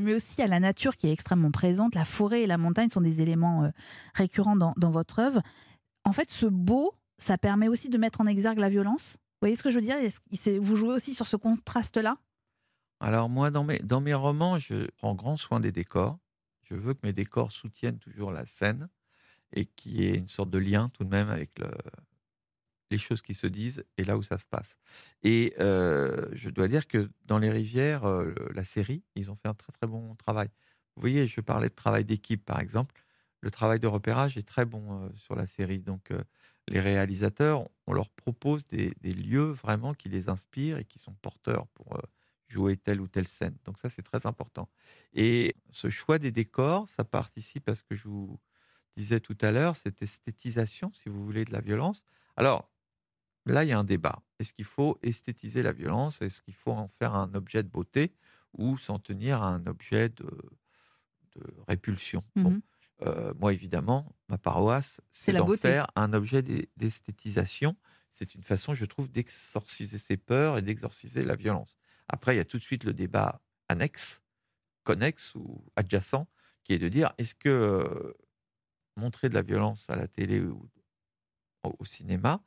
Mais 0.01 0.15
aussi 0.15 0.42
à 0.42 0.48
la 0.48 0.60
nature 0.60 0.98
qui 0.98 1.08
est 1.08 1.12
extrêmement 1.12 1.51
présente. 1.51 1.96
La 1.96 2.06
forêt 2.06 2.42
et 2.42 2.48
la 2.48 2.58
montagne 2.58 2.89
sont 2.89 3.01
des 3.01 3.22
éléments 3.22 3.72
récurrents 4.13 4.56
dans 4.56 4.92
votre 4.92 5.20
œuvre. 5.20 5.42
En 6.06 6.12
fait, 6.12 6.30
ce 6.30 6.46
beau, 6.46 6.94
ça 7.24 7.38
permet 7.38 7.68
aussi 7.68 7.89
de 7.89 7.98
mettre 7.98 8.22
en 8.22 8.27
exergue 8.27 8.60
la 8.60 8.70
violence. 8.70 9.18
Vous 9.18 9.48
voyez 9.48 9.56
ce 9.56 9.63
que 9.63 9.72
je 9.72 9.80
veux 9.80 9.82
dire? 9.82 9.96
Vous 10.62 10.75
jouez 10.75 10.94
aussi 10.94 11.13
sur 11.13 11.25
ce 11.25 11.36
contraste-là? 11.36 12.18
Alors 13.00 13.30
moi, 13.30 13.50
dans 13.50 13.63
mes, 13.63 13.80
dans 13.80 14.01
mes 14.01 14.13
romans, 14.13 14.58
je 14.58 14.88
prends 14.98 15.15
grand 15.15 15.36
soin 15.38 15.60
des 15.60 15.72
décors. 15.72 16.20
Je 16.63 16.75
veux 16.75 16.94
que 16.94 17.01
mes 17.03 17.13
décors 17.13 17.51
soutiennent 17.51 18.00
toujours 18.00 18.32
la 18.32 18.46
scène 18.46 18.89
et 19.53 19.65
qu'il 19.65 20.00
y 20.00 20.06
ait 20.06 20.15
une 20.15 20.30
sorte 20.30 20.50
de 20.50 20.58
lien 20.58 20.89
tout 20.89 21.03
de 21.03 21.10
même 21.10 21.30
avec 21.30 21.60
le- 21.60 21.72
les 22.92 22.98
choses 22.98 23.22
qui 23.22 23.34
se 23.34 23.48
disent 23.48 23.84
et 23.98 24.03
là 24.03 24.18
où 24.18 24.24
ça 24.24 24.38
se 24.38 24.46
passe. 24.46 24.77
Et 25.24 25.53
euh, 25.60 26.27
je 26.34 26.50
dois 26.50 26.68
dire 26.68 26.88
que 26.88 27.10
dans 27.25 27.39
Les 27.39 27.50
Rivières, 27.50 28.06
euh, 28.06 28.34
la 28.53 28.63
série, 28.63 29.03
ils 29.15 29.32
ont 29.32 29.36
fait 29.36 29.48
un 29.48 29.53
très 29.53 29.72
très 29.72 29.88
bon 29.88 30.15
travail. 30.15 30.50
Vous 30.96 31.01
voyez, 31.01 31.27
je 31.27 31.42
parlais 31.42 31.70
de 31.70 31.74
travail 31.75 32.06
d'équipe 32.06 32.46
par 32.46 32.60
exemple. 32.60 32.96
Le 33.42 33.50
travail 33.51 33.80
de 33.80 33.88
repérage 33.88 34.38
est 34.38 34.48
très 34.48 34.65
bon 34.65 35.06
euh, 35.06 35.10
sur 35.15 35.36
la 35.36 35.46
série. 35.48 35.80
Donc 35.80 36.12
les 36.67 36.79
réalisateurs, 36.79 37.70
on 37.88 37.93
leur 37.93 38.10
propose 38.10 38.63
des, 38.65 38.93
lieux 39.03 39.51
vraiment 39.51 39.93
qui 39.93 40.10
les 40.10 40.29
inspirent 40.29 40.77
et 40.77 40.86
qui 40.86 41.00
sont 41.00 41.13
porteurs 41.22 41.67
pour... 41.67 41.96
euh, 41.96 42.01
jouer 42.53 42.77
telle 42.77 43.01
ou 43.01 43.08
telle 43.08 43.27
scène. 43.27 43.58
Donc 43.65 43.79
ça, 43.79 43.89
c'est 43.89 44.03
très 44.03 44.25
important. 44.25 44.70
Et 45.13 45.55
ce 45.72 45.89
choix 45.89 46.20
des 46.20 46.32
décors, 46.32 46.88
ça 46.88 47.03
participe 47.03 47.67
à 47.67 47.75
ce 47.75 47.84
que 47.84 47.96
je 47.96 48.08
vous 48.08 48.39
disais 48.96 49.20
tout 49.20 49.38
à 49.41 49.51
l'heure, 49.51 49.75
cette 49.75 50.01
esthétisation, 50.01 50.91
si 50.93 51.10
vous 51.10 51.25
voulez, 51.25 51.46
de 51.46 51.51
la 51.51 51.62
violence. 51.62 52.05
Alors, 52.38 52.70
là, 53.46 53.63
il 53.63 53.70
y 53.70 53.72
a 53.72 53.79
un 53.79 53.84
débat. 53.84 54.22
Est-ce 54.39 54.53
qu'il 54.53 54.65
faut 54.65 55.00
esthétiser 55.01 55.63
la 55.63 55.72
violence? 55.72 56.22
Est-ce 56.22 56.41
qu'il 56.41 56.53
faut 56.53 56.72
en 56.72 56.88
faire 56.88 57.15
un 57.15 57.34
objet 57.34 57.63
de 57.63 57.70
beauté 57.70 58.13
ou 58.53 58.77
s'en 58.77 59.00
tenir 59.00 59.41
à 59.41 59.48
un 59.48 59.65
objet 59.65 60.10
de, 60.10 60.27
répulsion? 61.67 62.22
Mhm. 62.36 62.62
Euh, 63.06 63.34
moi, 63.40 63.54
évidemment, 63.54 64.16
ma 64.30 64.38
paroisse, 64.38 65.02
C'est 65.12 65.34
d'en 65.34 65.48
faire 65.48 65.88
un 65.96 66.14
objet 66.14 66.42
d'e- 66.42 66.68
d'esthétisation. 66.78 67.76
C'est 68.12 68.36
une 68.36 68.44
façon, 68.44 68.74
je 68.74 68.86
trouve, 68.86 69.10
d'exorciser 69.12 69.98
ses 69.98 70.18
peurs 70.18 70.58
et 70.58 70.62
d'exorciser 70.62 71.26
la 71.26 71.36
violence. 71.36 71.78
Après, 72.08 72.36
il 72.36 72.38
y 72.38 72.42
a 72.42 72.46
tout 72.46 72.60
de 72.60 72.64
suite 72.64 72.84
le 72.84 72.94
débat 72.94 73.42
annexe, 73.70 74.22
connexe 74.84 75.36
ou 75.36 75.66
adjacent, 75.76 76.28
qui 76.64 76.74
est 76.74 76.80
de 76.80 76.90
dire 76.90 77.14
est-ce 77.18 77.36
que 77.36 77.50
euh, 77.50 78.14
montrer 78.98 79.30
de 79.30 79.36
la 79.36 79.42
violence 79.44 79.90
à 79.90 79.96
la 79.96 80.08
télé 80.08 80.42
ou 80.42 80.70
au, 81.64 81.76
au 81.80 81.86
cinéma, 81.86 82.44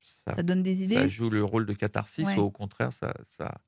ça, 0.00 0.34
Ça 0.34 0.42
donne 0.42 0.62
des 0.62 0.84
idées? 0.84 0.94
ça 0.96 1.08
joue 1.08 1.30
le 1.30 1.44
rôle 1.44 1.66
de 1.66 1.74
catharsis 1.74 2.26
Ouais. 2.26 2.36
ou 2.36 2.40
au 2.42 2.50
contraire, 2.50 2.92
ça, 2.92 3.14
ça, 3.28 3.60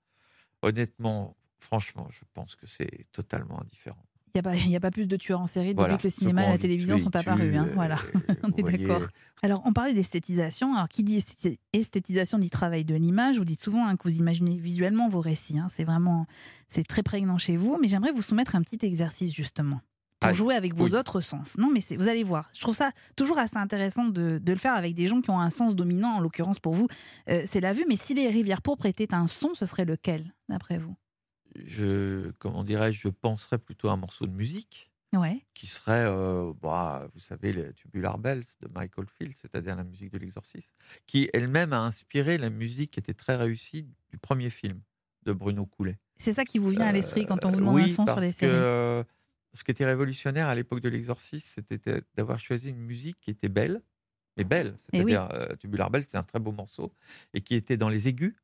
honnêtement, 0.63 1.37
franchement, 1.61 2.09
je 2.11 2.25
pense 2.35 2.57
que 2.57 2.67
c'est 2.67 3.07
totalement 3.13 3.61
indifférent. 3.63 4.07
Il 4.35 4.69
n'y 4.69 4.75
a, 4.75 4.79
a 4.79 4.81
pas 4.81 4.91
plus 4.91 5.07
de 5.09 5.17
tueurs 5.17 5.41
en 5.41 5.47
série 5.47 5.75
depuis 5.75 5.97
que 5.97 6.03
le 6.05 6.11
cinéma 6.11 6.45
et 6.45 6.49
la 6.51 6.59
télévision 6.59 6.99
sont 6.99 7.15
apparus. 7.17 7.55
hein, 7.57 7.69
voilà, 7.75 7.97
euh, 8.31 8.35
on 8.43 8.49
est 8.51 8.61
voyez, 8.61 8.79
d'accord. 8.79 9.09
Alors, 9.43 9.63
on 9.65 9.73
parlait 9.73 9.95
d'esthétisation. 9.95 10.75
Alors, 10.75 10.89
qui 10.89 11.03
dit 11.05 11.19
esthé- 11.19 11.59
esthétisation 11.73 12.39
dit 12.39 12.51
travail 12.51 12.85
de 12.85 12.95
l'image. 12.95 13.39
Vous 13.39 13.45
dites 13.45 13.63
souvent 13.63 13.87
hein, 13.87 13.97
que 13.97 14.09
vous 14.09 14.19
imaginez 14.19 14.57
visuellement 14.59 15.09
vos 15.09 15.21
récits. 15.21 15.59
hein. 15.59 15.67
C'est 15.69 15.85
vraiment, 15.85 16.27
c'est 16.67 16.85
très 16.87 17.03
prégnant 17.03 17.39
chez 17.39 17.57
vous. 17.57 17.79
Mais 17.81 17.89
j'aimerais 17.89 18.13
vous 18.13 18.23
soumettre 18.23 18.57
un 18.57 18.63
petit 18.63 18.85
exercice 18.85 19.33
justement 19.33 19.81
pour 20.21 20.31
Ah, 20.31 20.33
jouer 20.33 20.57
avec 20.57 20.75
vos 20.75 20.87
oui. 20.87 20.95
autres 20.97 21.21
sens. 21.21 21.57
Non, 21.59 21.71
mais 21.73 21.79
vous 21.97 22.09
allez 22.09 22.25
voir. 22.25 22.51
Je 22.53 22.61
trouve 22.61 22.75
ça 22.75 22.91
toujours 23.15 23.39
assez 23.39 23.57
intéressant 23.57 24.07
de, 24.07 24.41
de 24.43 24.53
le 24.53 24.59
faire 24.59 24.75
avec 24.75 24.95
des 24.97 25.07
gens 25.07 25.21
qui 25.21 25.31
ont 25.31 25.39
un 25.39 25.51
sens 25.51 25.77
dominant. 25.77 26.15
En 26.17 26.21
l'occurrence, 26.21 26.59
pour 26.59 26.75
vous, 26.75 26.89
euh, 27.31 27.43
c'est 27.45 27.61
la 27.61 27.73
vue. 27.73 27.85
Mais 27.89 27.97
si 27.97 28.15
les 28.15 28.29
rivières 28.29 28.61
pourpres 28.63 28.87
étaient 28.87 29.15
un 29.15 29.29
son, 29.29 29.55
ce 29.55 29.65
serait 29.67 29.85
lequel, 29.85 30.35
d'après 30.49 30.79
vous? 30.79 30.97
Je, 31.67 32.31
comment 32.39 32.65
dirais-je, 32.65 33.01
je 33.01 33.09
penserais 33.09 33.59
plutôt 33.59 33.89
à 33.89 33.93
un 33.93 33.97
morceau 33.97 34.27
de 34.27 34.33
musique 34.33 34.91
Ouais. 35.15 35.41
qui 35.55 35.67
serait, 35.67 36.05
euh, 36.07 36.53
bah, 36.61 37.09
vous 37.15 37.19
savez, 37.21 37.55
les 37.55 37.73
Tubular 37.73 38.19
Bells 38.19 38.45
de 38.61 38.69
Michael 38.69 39.07
Field, 39.09 39.35
c'est-à-dire 39.41 39.75
la 39.75 39.85
musique 39.85 40.13
de 40.13 40.19
l'exorcisme, 40.19 40.75
qui 41.07 41.31
elle-même 41.33 41.73
a 41.73 41.81
inspiré 41.81 42.37
la 42.37 42.51
musique 42.51 42.91
qui 42.91 43.01
était 43.01 43.15
très 43.15 43.35
réussie 43.37 43.89
du 44.11 44.19
premier 44.19 44.51
film 44.51 44.83
de 45.23 45.33
Bruno 45.33 45.65
Coulet. 45.65 45.99
C'est 46.19 46.35
ça 46.35 46.45
qui 46.45 46.59
vous 46.59 46.69
vient 46.69 46.87
à 46.89 46.93
l'esprit 46.93 47.25
quand 47.25 47.43
on 47.47 47.49
vous 47.49 47.57
Euh, 47.57 47.61
demande 47.61 47.75
oui, 47.77 47.85
un 47.85 47.89
son 47.89 48.05
sur 48.05 48.21
les 48.21 48.29
que, 48.29 48.35
séries. 48.35 48.53
euh, 48.55 49.03
ce 49.55 49.65
qui 49.65 49.71
était 49.71 49.87
révolutionnaire 49.87 50.47
à 50.47 50.55
l'époque 50.55 50.81
de 50.81 50.91
l'exorcisme, 50.91 51.63
c'était 51.71 52.03
d'avoir 52.15 52.39
choisi 52.39 52.69
une 52.69 52.77
musique 52.81 53.19
qui 53.19 53.31
était 53.31 53.49
belle, 53.49 53.81
mais 54.37 54.45
belle. 54.45 54.77
Eh 54.93 55.03
oui. 55.03 55.13
C'est-à-dire, 55.13 55.31
euh, 55.33 55.57
Tubular 55.57 55.91
Bells, 55.91 56.05
c'est 56.11 56.19
un 56.19 56.23
très 56.23 56.39
beau 56.39 56.53
morceau, 56.53 56.93
et 57.33 57.41
qui 57.41 57.55
était 57.55 57.79
dans 57.79 57.89
les 57.89 58.09
aigus, 58.09 58.35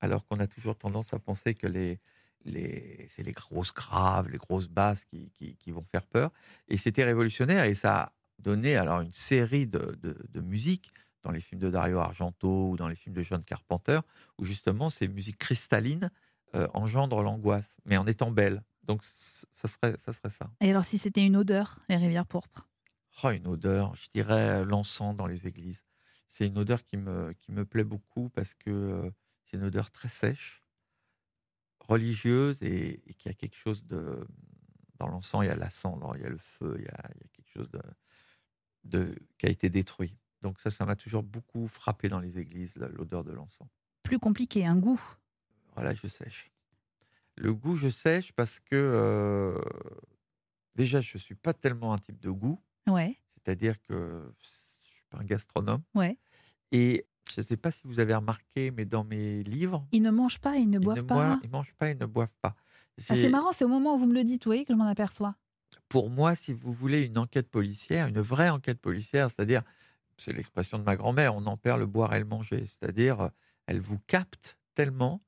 alors 0.00 0.24
qu'on 0.24 0.38
a 0.38 0.46
toujours 0.46 0.76
tendance 0.76 1.12
à 1.12 1.18
penser 1.18 1.54
que 1.54 1.66
les, 1.66 1.98
les, 2.44 3.06
c'est 3.08 3.22
les 3.22 3.32
grosses 3.32 3.72
graves, 3.72 4.28
les 4.28 4.38
grosses 4.38 4.68
basses 4.68 5.04
qui, 5.04 5.30
qui, 5.30 5.56
qui 5.56 5.70
vont 5.70 5.82
faire 5.82 6.06
peur. 6.06 6.30
Et 6.68 6.76
c'était 6.76 7.04
révolutionnaire, 7.04 7.64
et 7.64 7.74
ça 7.74 8.00
a 8.00 8.12
donné 8.38 8.76
alors 8.76 9.00
une 9.00 9.12
série 9.12 9.66
de, 9.66 9.96
de, 10.02 10.16
de 10.28 10.40
musiques 10.40 10.90
dans 11.22 11.30
les 11.30 11.40
films 11.40 11.60
de 11.60 11.70
Dario 11.70 11.98
Argento 11.98 12.70
ou 12.70 12.76
dans 12.76 12.88
les 12.88 12.96
films 12.96 13.14
de 13.14 13.22
John 13.22 13.44
Carpenter, 13.44 14.00
où 14.38 14.44
justement 14.44 14.90
ces 14.90 15.06
musiques 15.06 15.38
cristallines 15.38 16.10
euh, 16.54 16.66
engendrent 16.74 17.22
l'angoisse, 17.22 17.78
mais 17.84 17.96
en 17.96 18.06
étant 18.06 18.30
belles. 18.30 18.62
Donc 18.82 19.04
ça 19.04 19.68
serait 19.68 19.96
ça. 19.96 20.12
Serait 20.12 20.30
ça. 20.30 20.50
Et 20.60 20.70
alors, 20.70 20.84
si 20.84 20.98
c'était 20.98 21.24
une 21.24 21.36
odeur, 21.36 21.78
les 21.88 21.96
rivières 21.96 22.26
pourpres? 22.26 22.68
Oh, 23.22 23.30
une 23.30 23.46
odeur, 23.46 23.94
je 23.94 24.08
dirais 24.12 24.48
euh, 24.48 24.64
l'encens 24.64 25.14
dans 25.14 25.26
les 25.26 25.46
églises. 25.46 25.84
C'est 26.26 26.46
une 26.46 26.58
odeur 26.58 26.82
qui 26.82 26.96
me, 26.96 27.32
qui 27.34 27.52
me 27.52 27.64
plaît 27.64 27.84
beaucoup 27.84 28.30
parce 28.30 28.54
que 28.54 28.70
euh, 28.70 29.10
c'est 29.44 29.58
une 29.58 29.64
odeur 29.64 29.90
très 29.90 30.08
sèche, 30.08 30.61
religieuse 31.88 32.62
et, 32.62 33.02
et 33.08 33.14
qui 33.14 33.28
a 33.28 33.34
quelque 33.34 33.56
chose 33.56 33.84
de... 33.86 34.26
Dans 34.98 35.08
l'encens, 35.08 35.44
il 35.44 35.48
y 35.48 35.50
a 35.50 35.56
la 35.56 35.70
cendre, 35.70 36.12
il 36.16 36.22
y 36.22 36.24
a 36.24 36.28
le 36.28 36.38
feu, 36.38 36.76
il 36.78 36.84
y 36.84 36.88
a, 36.88 37.10
il 37.14 37.20
y 37.22 37.24
a 37.24 37.28
quelque 37.32 37.48
chose 37.52 37.68
de, 37.70 37.82
de, 38.84 39.18
qui 39.38 39.46
a 39.46 39.50
été 39.50 39.68
détruit. 39.68 40.16
Donc 40.42 40.60
ça, 40.60 40.70
ça 40.70 40.84
m'a 40.86 40.94
toujours 40.96 41.22
beaucoup 41.24 41.66
frappé 41.66 42.08
dans 42.08 42.20
les 42.20 42.38
églises, 42.38 42.76
l'odeur 42.76 43.24
de 43.24 43.32
l'encens. 43.32 43.68
Plus 44.04 44.18
compliqué, 44.20 44.64
un 44.64 44.76
goût. 44.76 45.00
Voilà, 45.74 45.92
je 45.94 46.06
sèche. 46.06 46.50
Le 47.36 47.52
goût, 47.54 47.76
je 47.76 47.88
sèche 47.88 48.32
parce 48.32 48.60
que 48.60 48.76
euh, 48.76 49.58
déjà, 50.76 51.00
je 51.00 51.18
suis 51.18 51.34
pas 51.34 51.54
tellement 51.54 51.92
un 51.94 51.98
type 51.98 52.20
de 52.20 52.30
goût, 52.30 52.60
Ouais. 52.88 53.16
c'est-à-dire 53.34 53.80
que 53.82 54.32
je 54.40 54.46
suis 54.48 55.04
pas 55.10 55.18
un 55.18 55.24
gastronome. 55.24 55.82
Ouais. 55.94 56.16
Et 56.70 57.06
je 57.30 57.40
ne 57.40 57.46
sais 57.46 57.56
pas 57.56 57.70
si 57.70 57.82
vous 57.84 58.00
avez 58.00 58.14
remarqué, 58.14 58.70
mais 58.70 58.84
dans 58.84 59.04
mes 59.04 59.42
livres, 59.42 59.86
Ils 59.92 60.02
ne 60.02 60.10
mangent 60.10 60.40
pas, 60.40 60.56
ils 60.56 60.68
ne 60.68 60.78
ils 60.78 60.80
boivent 60.80 60.98
ne 60.98 61.02
pas. 61.02 61.40
ils 61.42 61.50
mangent 61.50 61.74
pas, 61.78 61.90
ils 61.90 61.98
ne 61.98 62.06
boivent 62.06 62.34
pas. 62.40 62.54
Ah, 63.08 63.16
c'est 63.16 63.28
marrant, 63.28 63.52
c'est 63.52 63.64
au 63.64 63.68
moment 63.68 63.94
où 63.94 63.98
vous 63.98 64.06
me 64.06 64.14
le 64.14 64.24
dites, 64.24 64.44
vous 64.44 64.48
voyez, 64.50 64.64
que 64.64 64.72
je 64.72 64.78
m'en 64.78 64.86
aperçois. 64.86 65.34
pour 65.88 66.10
moi, 66.10 66.34
si 66.34 66.52
vous 66.52 66.72
voulez 66.72 67.02
une 67.02 67.18
enquête 67.18 67.50
policière, 67.50 68.06
une 68.06 68.20
vraie 68.20 68.48
enquête 68.48 68.80
policière, 68.80 69.28
c'est-à-dire, 69.30 69.62
c'est 70.16 70.32
l'expression 70.34 70.78
de 70.78 70.84
ma 70.84 70.96
grand-mère, 70.96 71.34
on 71.34 71.46
en 71.46 71.56
perd 71.56 71.78
le 71.80 71.86
boire 71.86 72.14
et 72.14 72.18
le 72.18 72.24
manger, 72.24 72.60
c'est-à-dire, 72.66 73.30
elle 73.66 73.80
vous 73.80 73.98
capte 74.06 74.58
tellement 74.74 75.22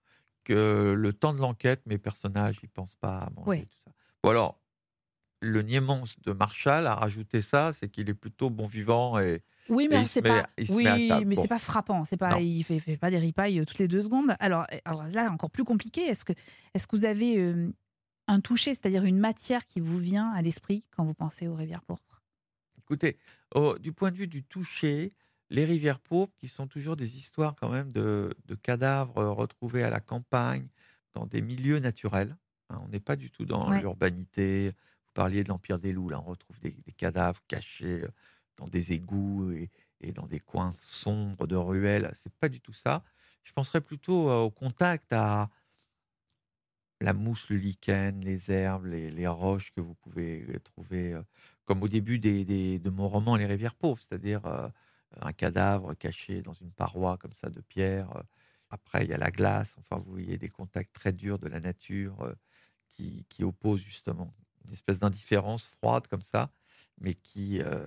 que 0.44 0.94
le 0.96 1.12
temps 1.12 1.32
de 1.34 1.38
l'enquête, 1.40 1.84
mes 1.86 1.98
personnages, 1.98 2.58
ils 2.62 2.68
pensent 2.68 2.96
pas 2.96 3.18
à 3.18 3.30
manger, 3.30 3.48
Ouais. 3.50 3.66
tout 3.66 3.78
ça. 3.84 3.92
Bon 4.22 4.30
alors, 4.30 4.60
le 5.44 5.62
niémance 5.62 6.18
de 6.20 6.32
Marshall 6.32 6.86
a 6.86 6.94
rajouté 6.94 7.42
ça, 7.42 7.72
c'est 7.72 7.88
qu'il 7.88 8.08
est 8.10 8.14
plutôt 8.14 8.50
bon 8.50 8.66
vivant 8.66 9.18
et 9.18 9.42
Oui, 9.68 9.88
mais 9.90 10.06
c'est 10.06 10.22
pas. 10.22 10.46
Oui, 10.70 11.24
mais 11.26 11.34
c'est 11.34 11.48
pas 11.48 11.58
frappant. 11.58 12.04
C'est 12.04 12.16
pas. 12.16 12.40
Il 12.40 12.62
fait, 12.64 12.78
fait 12.78 12.96
pas 12.96 13.10
des 13.10 13.18
ripailles 13.18 13.60
euh, 13.60 13.64
toutes 13.64 13.78
les 13.78 13.88
deux 13.88 14.02
secondes. 14.02 14.34
Alors, 14.40 14.66
euh, 14.72 14.78
alors 14.84 15.04
là, 15.08 15.30
encore 15.30 15.50
plus 15.50 15.64
compliqué. 15.64 16.02
Est-ce 16.02 16.24
que, 16.24 16.32
est-ce 16.74 16.86
que 16.86 16.96
vous 16.96 17.04
avez 17.04 17.38
euh, 17.38 17.72
un 18.28 18.40
toucher, 18.40 18.74
c'est-à-dire 18.74 19.04
une 19.04 19.18
matière 19.18 19.66
qui 19.66 19.80
vous 19.80 19.98
vient 19.98 20.30
à 20.32 20.42
l'esprit 20.42 20.84
quand 20.96 21.04
vous 21.04 21.14
pensez 21.14 21.48
aux 21.48 21.54
rivières 21.54 21.82
pourpres? 21.82 22.22
Écoutez, 22.78 23.16
au- 23.54 23.78
du 23.78 23.92
point 23.92 24.10
de 24.10 24.16
vue 24.16 24.26
du 24.28 24.44
toucher, 24.44 25.12
les 25.50 25.64
rivières 25.64 26.00
pourpres, 26.00 26.34
qui 26.36 26.48
sont 26.48 26.66
toujours 26.66 26.96
des 26.96 27.16
histoires 27.16 27.54
quand 27.56 27.68
même 27.70 27.92
de, 27.92 28.34
de 28.46 28.54
cadavres 28.54 29.18
euh, 29.18 29.30
retrouvés 29.32 29.82
à 29.82 29.90
la 29.90 30.00
campagne, 30.00 30.68
dans 31.14 31.26
des 31.26 31.40
milieux 31.42 31.78
naturels. 31.78 32.36
hein, 32.70 32.80
on 32.84 32.88
n'est 32.88 33.00
pas 33.00 33.16
du 33.16 33.30
tout 33.30 33.44
dans 33.46 33.70
Ouais. 33.70 33.80
l'urbanité. 33.80 34.72
Parliez 35.14 35.44
de 35.44 35.48
l'Empire 35.48 35.78
des 35.78 35.92
loups, 35.92 36.08
là, 36.08 36.20
on 36.20 36.24
retrouve 36.24 36.58
des, 36.60 36.74
cadavres 36.96 37.40
cachés 37.46 38.02
euh, 38.02 38.08
dans 38.56 38.66
des 38.66 38.92
égouts 38.92 39.50
et, 39.52 39.70
dans 40.12 40.26
des 40.26 40.40
coins 40.40 40.74
sombres 40.80 41.46
de 41.46 41.56
ruelles. 41.56 42.12
C'est 42.22 42.34
pas 42.34 42.48
du 42.48 42.60
tout 42.60 42.72
ça. 42.72 43.02
Je 43.44 43.52
penserais 43.52 43.80
plutôt 43.80 44.28
euh, 44.28 44.40
au 44.40 44.50
contact 44.50 45.12
à 45.12 45.48
la 47.00 47.12
mousse, 47.12 47.48
le 47.48 47.56
lichen, 47.56 48.20
les 48.20 48.50
herbes, 48.50 48.86
les, 48.86 49.10
les 49.10 49.26
roches 49.28 49.72
que 49.72 49.80
vous 49.80 49.94
pouvez 49.94 50.44
euh, 50.48 50.58
trouver, 50.60 51.18
comme 51.64 51.82
au 51.82 51.88
début 51.88 52.18
de 52.18 52.90
mon 52.90 53.08
roman 53.08 53.36
Les 53.36 53.46
rivières 53.46 53.74
pauvres, 53.74 54.00
c'est-à-dire 54.00 54.42
un 55.20 55.32
cadavre 55.32 55.94
caché 55.94 56.42
dans 56.42 56.52
une 56.52 56.72
paroi 56.72 57.18
comme 57.18 57.32
ça 57.34 57.50
de 57.50 57.60
pierre. 57.60 58.22
Après, 58.70 59.04
il 59.04 59.10
y 59.10 59.14
a 59.14 59.18
la 59.18 59.30
glace. 59.30 59.76
Enfin, 59.78 59.96
vous 59.96 60.10
voyez 60.10 60.38
des 60.38 60.48
contacts 60.48 60.92
très 60.92 61.12
durs 61.12 61.38
de 61.38 61.48
la 61.48 61.60
nature 61.60 62.34
qui, 62.90 63.24
qui 63.28 63.44
opposent 63.44 63.80
justement 63.80 64.34
une 64.66 64.72
espèce 64.72 64.98
d'indifférence 64.98 65.64
froide 65.64 66.06
comme 66.08 66.22
ça, 66.22 66.50
mais 67.00 67.14
qui 67.14 67.60
euh, 67.60 67.84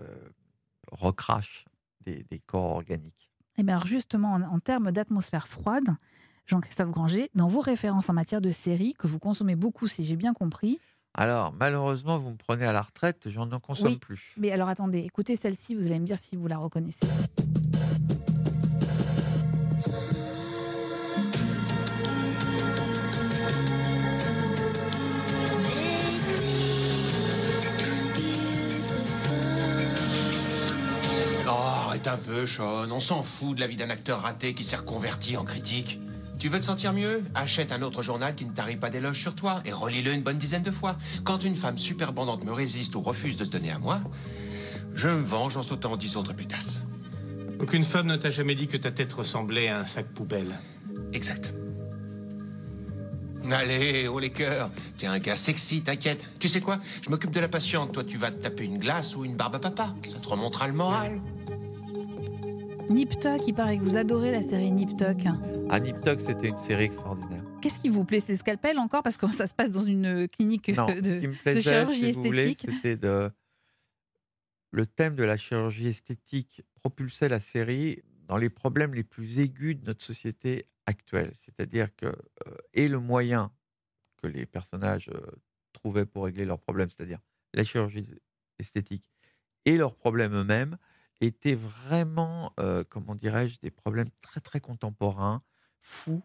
recrache 0.91 1.65
des, 2.01 2.23
des 2.23 2.39
corps 2.39 2.71
organiques. 2.71 3.31
Et 3.57 3.63
bien 3.63 3.75
alors 3.75 3.87
justement, 3.87 4.33
en, 4.33 4.41
en 4.43 4.59
termes 4.59 4.91
d'atmosphère 4.91 5.47
froide, 5.47 5.89
Jean-Christophe 6.45 6.91
Granger, 6.91 7.29
dans 7.35 7.47
vos 7.47 7.61
références 7.61 8.09
en 8.09 8.13
matière 8.13 8.39
de 8.41 8.51
séries, 8.51 8.93
que 8.93 9.07
vous 9.07 9.19
consommez 9.19 9.55
beaucoup, 9.55 9.87
si 9.87 10.03
j'ai 10.03 10.15
bien 10.15 10.33
compris, 10.33 10.79
Alors, 11.13 11.51
malheureusement, 11.53 12.17
vous 12.17 12.29
me 12.31 12.37
prenez 12.37 12.65
à 12.65 12.71
la 12.71 12.81
retraite, 12.83 13.27
j'en 13.29 13.51
en 13.51 13.59
consomme 13.59 13.87
Oui. 13.93 13.97
plus. 13.99 14.33
mais 14.37 14.51
alors 14.51 14.69
attendez, 14.69 14.99
écoutez 14.99 15.35
celle-ci, 15.35 15.75
vous 15.75 15.85
allez 15.87 15.99
me 15.99 16.05
dire 16.05 16.19
si 16.19 16.35
vous 16.35 16.47
la 16.47 16.57
reconnaissez. 16.57 17.07
Arrête 32.07 32.19
un 32.19 32.31
peu, 32.31 32.45
Sean. 32.45 32.91
On 32.91 32.99
s'en 32.99 33.21
fout 33.21 33.55
de 33.55 33.61
la 33.61 33.67
vie 33.67 33.75
d'un 33.75 33.89
acteur 33.89 34.21
raté 34.21 34.53
qui 34.53 34.63
s'est 34.63 34.75
reconverti 34.75 35.37
en 35.37 35.43
critique. 35.43 35.99
Tu 36.39 36.49
veux 36.49 36.59
te 36.59 36.65
sentir 36.65 36.93
mieux? 36.93 37.23
Achète 37.33 37.71
un 37.71 37.81
autre 37.81 38.03
journal 38.03 38.35
qui 38.35 38.45
ne 38.45 38.51
t'arrive 38.51 38.77
pas 38.77 38.89
d'éloges 38.89 39.19
sur 39.19 39.33
toi 39.33 39.61
et 39.65 39.71
relis-le 39.71 40.13
une 40.13 40.21
bonne 40.21 40.37
dizaine 40.37 40.61
de 40.61 40.71
fois. 40.71 40.97
Quand 41.23 41.43
une 41.43 41.55
femme 41.55 41.77
super 41.77 42.13
bandante 42.13 42.43
me 42.43 42.51
résiste 42.51 42.95
ou 42.95 43.01
refuse 43.01 43.37
de 43.37 43.43
se 43.43 43.49
donner 43.49 43.71
à 43.71 43.79
moi, 43.79 44.01
je 44.93 45.09
me 45.09 45.21
venge 45.21 45.57
en 45.57 45.63
sautant 45.63 45.97
dix 45.97 46.15
autres 46.15 46.33
pétasses. 46.33 46.81
Aucune 47.59 47.83
femme 47.83 48.05
ne 48.05 48.15
t'a 48.15 48.29
jamais 48.29 48.53
dit 48.53 48.67
que 48.67 48.77
ta 48.77 48.91
tête 48.91 49.11
ressemblait 49.13 49.67
à 49.67 49.79
un 49.79 49.85
sac 49.85 50.07
poubelle. 50.09 50.59
Exact. 51.13 51.53
Allez, 53.49 54.07
haut 54.07 54.19
les 54.19 54.29
cœurs. 54.29 54.69
T'es 54.97 55.07
un 55.07 55.19
gars 55.19 55.37
sexy, 55.37 55.81
t'inquiète. 55.81 56.29
Tu 56.39 56.49
sais 56.49 56.61
quoi? 56.61 56.79
Je 57.01 57.09
m'occupe 57.09 57.31
de 57.31 57.39
la 57.39 57.47
patiente. 57.47 57.93
Toi, 57.93 58.03
tu 58.03 58.17
vas 58.17 58.29
te 58.29 58.41
taper 58.41 58.65
une 58.65 58.77
glace 58.77 59.15
ou 59.15 59.25
une 59.25 59.35
barbe 59.35 59.55
à 59.55 59.59
papa. 59.59 59.95
Ça 60.11 60.19
te 60.19 60.27
remontera 60.27 60.67
le 60.67 60.73
moral. 60.73 61.21
Nip 62.89 63.19
Tuck, 63.19 63.47
il 63.47 63.53
paraît 63.53 63.77
que 63.77 63.83
vous 63.83 63.97
adorez 63.97 64.31
la 64.31 64.41
série 64.41 64.71
Nip 64.71 64.97
Tuck. 64.97 65.25
À 65.69 65.79
Nip 65.79 65.99
Tuck, 66.01 66.21
c'était 66.21 66.47
une 66.47 66.57
série 66.57 66.85
extraordinaire. 66.85 67.43
Qu'est-ce 67.61 67.79
qui 67.79 67.89
vous 67.89 68.05
plaît? 68.05 68.19
C'est 68.19 68.35
scalpel 68.37 68.79
encore? 68.79 69.03
Parce 69.03 69.17
que 69.17 69.27
ça 69.31 69.47
se 69.47 69.53
passe 69.53 69.73
dans 69.73 69.83
une 69.83 70.27
clinique 70.29 70.69
Non, 70.69 70.85
de, 70.85 71.03
ce 71.03 71.19
qui 71.19 71.27
me 71.27 71.33
plaisait, 71.33 71.61
chirurgie 71.61 72.13
si 72.13 72.19
esthétique. 72.19 72.67
c'était 72.69 72.95
de 72.95 73.29
le 74.71 74.85
thème 74.85 75.15
de 75.15 75.23
la 75.23 75.37
chirurgie 75.37 75.87
esthétique 75.87 76.61
propulsait 76.75 77.29
la 77.29 77.39
série 77.39 78.03
dans 78.27 78.37
les 78.37 78.49
problèmes 78.49 78.93
les 78.93 79.03
plus 79.03 79.39
aigus 79.39 79.75
de 79.77 79.85
notre 79.85 80.03
société 80.03 80.65
actuelle. 80.85 81.31
C'est-à-dire 81.45 81.95
que 81.95 82.05
euh, 82.05 82.57
et 82.73 82.87
le 82.87 82.99
moyen 82.99 83.51
que 84.21 84.27
les 84.27 84.45
personnages 84.45 85.09
euh, 85.09 85.19
trouvaient 85.73 86.05
pour 86.05 86.25
régler 86.25 86.45
leurs 86.45 86.59
problèmes, 86.59 86.89
c'est-à-dire 86.89 87.19
la 87.53 87.63
chirurgie 87.63 88.07
esthétique, 88.59 89.05
et 89.65 89.77
leurs 89.77 89.95
problèmes 89.95 90.33
eux-mêmes, 90.33 90.77
étaient 91.21 91.55
vraiment, 91.55 92.53
euh, 92.59 92.83
comment 92.89 93.15
dirais-je, 93.15 93.59
des 93.59 93.71
problèmes 93.71 94.09
très 94.21 94.41
très 94.41 94.59
contemporains, 94.59 95.43
fous, 95.79 96.23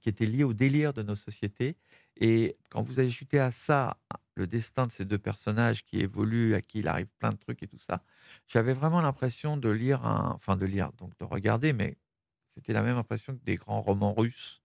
qui 0.00 0.08
étaient 0.10 0.26
liés 0.26 0.44
au 0.44 0.52
délire 0.52 0.92
de 0.92 1.02
nos 1.02 1.16
sociétés. 1.16 1.78
Et 2.16 2.58
quand 2.70 2.82
vous 2.82 3.00
ajoutez 3.00 3.38
à 3.40 3.50
ça 3.52 3.96
le 4.34 4.46
destin 4.46 4.86
de 4.86 4.92
ces 4.92 5.04
deux 5.04 5.18
personnages 5.18 5.84
qui 5.84 5.98
évoluent, 6.00 6.54
à 6.54 6.60
qui 6.60 6.80
il 6.80 6.88
arrive 6.88 7.12
plein 7.18 7.30
de 7.30 7.36
trucs 7.38 7.62
et 7.62 7.66
tout 7.66 7.78
ça, 7.78 8.04
j'avais 8.46 8.74
vraiment 8.74 9.00
l'impression 9.00 9.56
de 9.56 9.70
lire 9.70 10.02
enfin 10.04 10.56
de 10.56 10.66
lire, 10.66 10.92
donc 10.92 11.16
de 11.18 11.24
regarder, 11.24 11.72
mais 11.72 11.96
c'était 12.54 12.72
la 12.72 12.82
même 12.82 12.98
impression 12.98 13.34
que 13.36 13.44
des 13.44 13.56
grands 13.56 13.82
romans 13.82 14.14
russes 14.14 14.62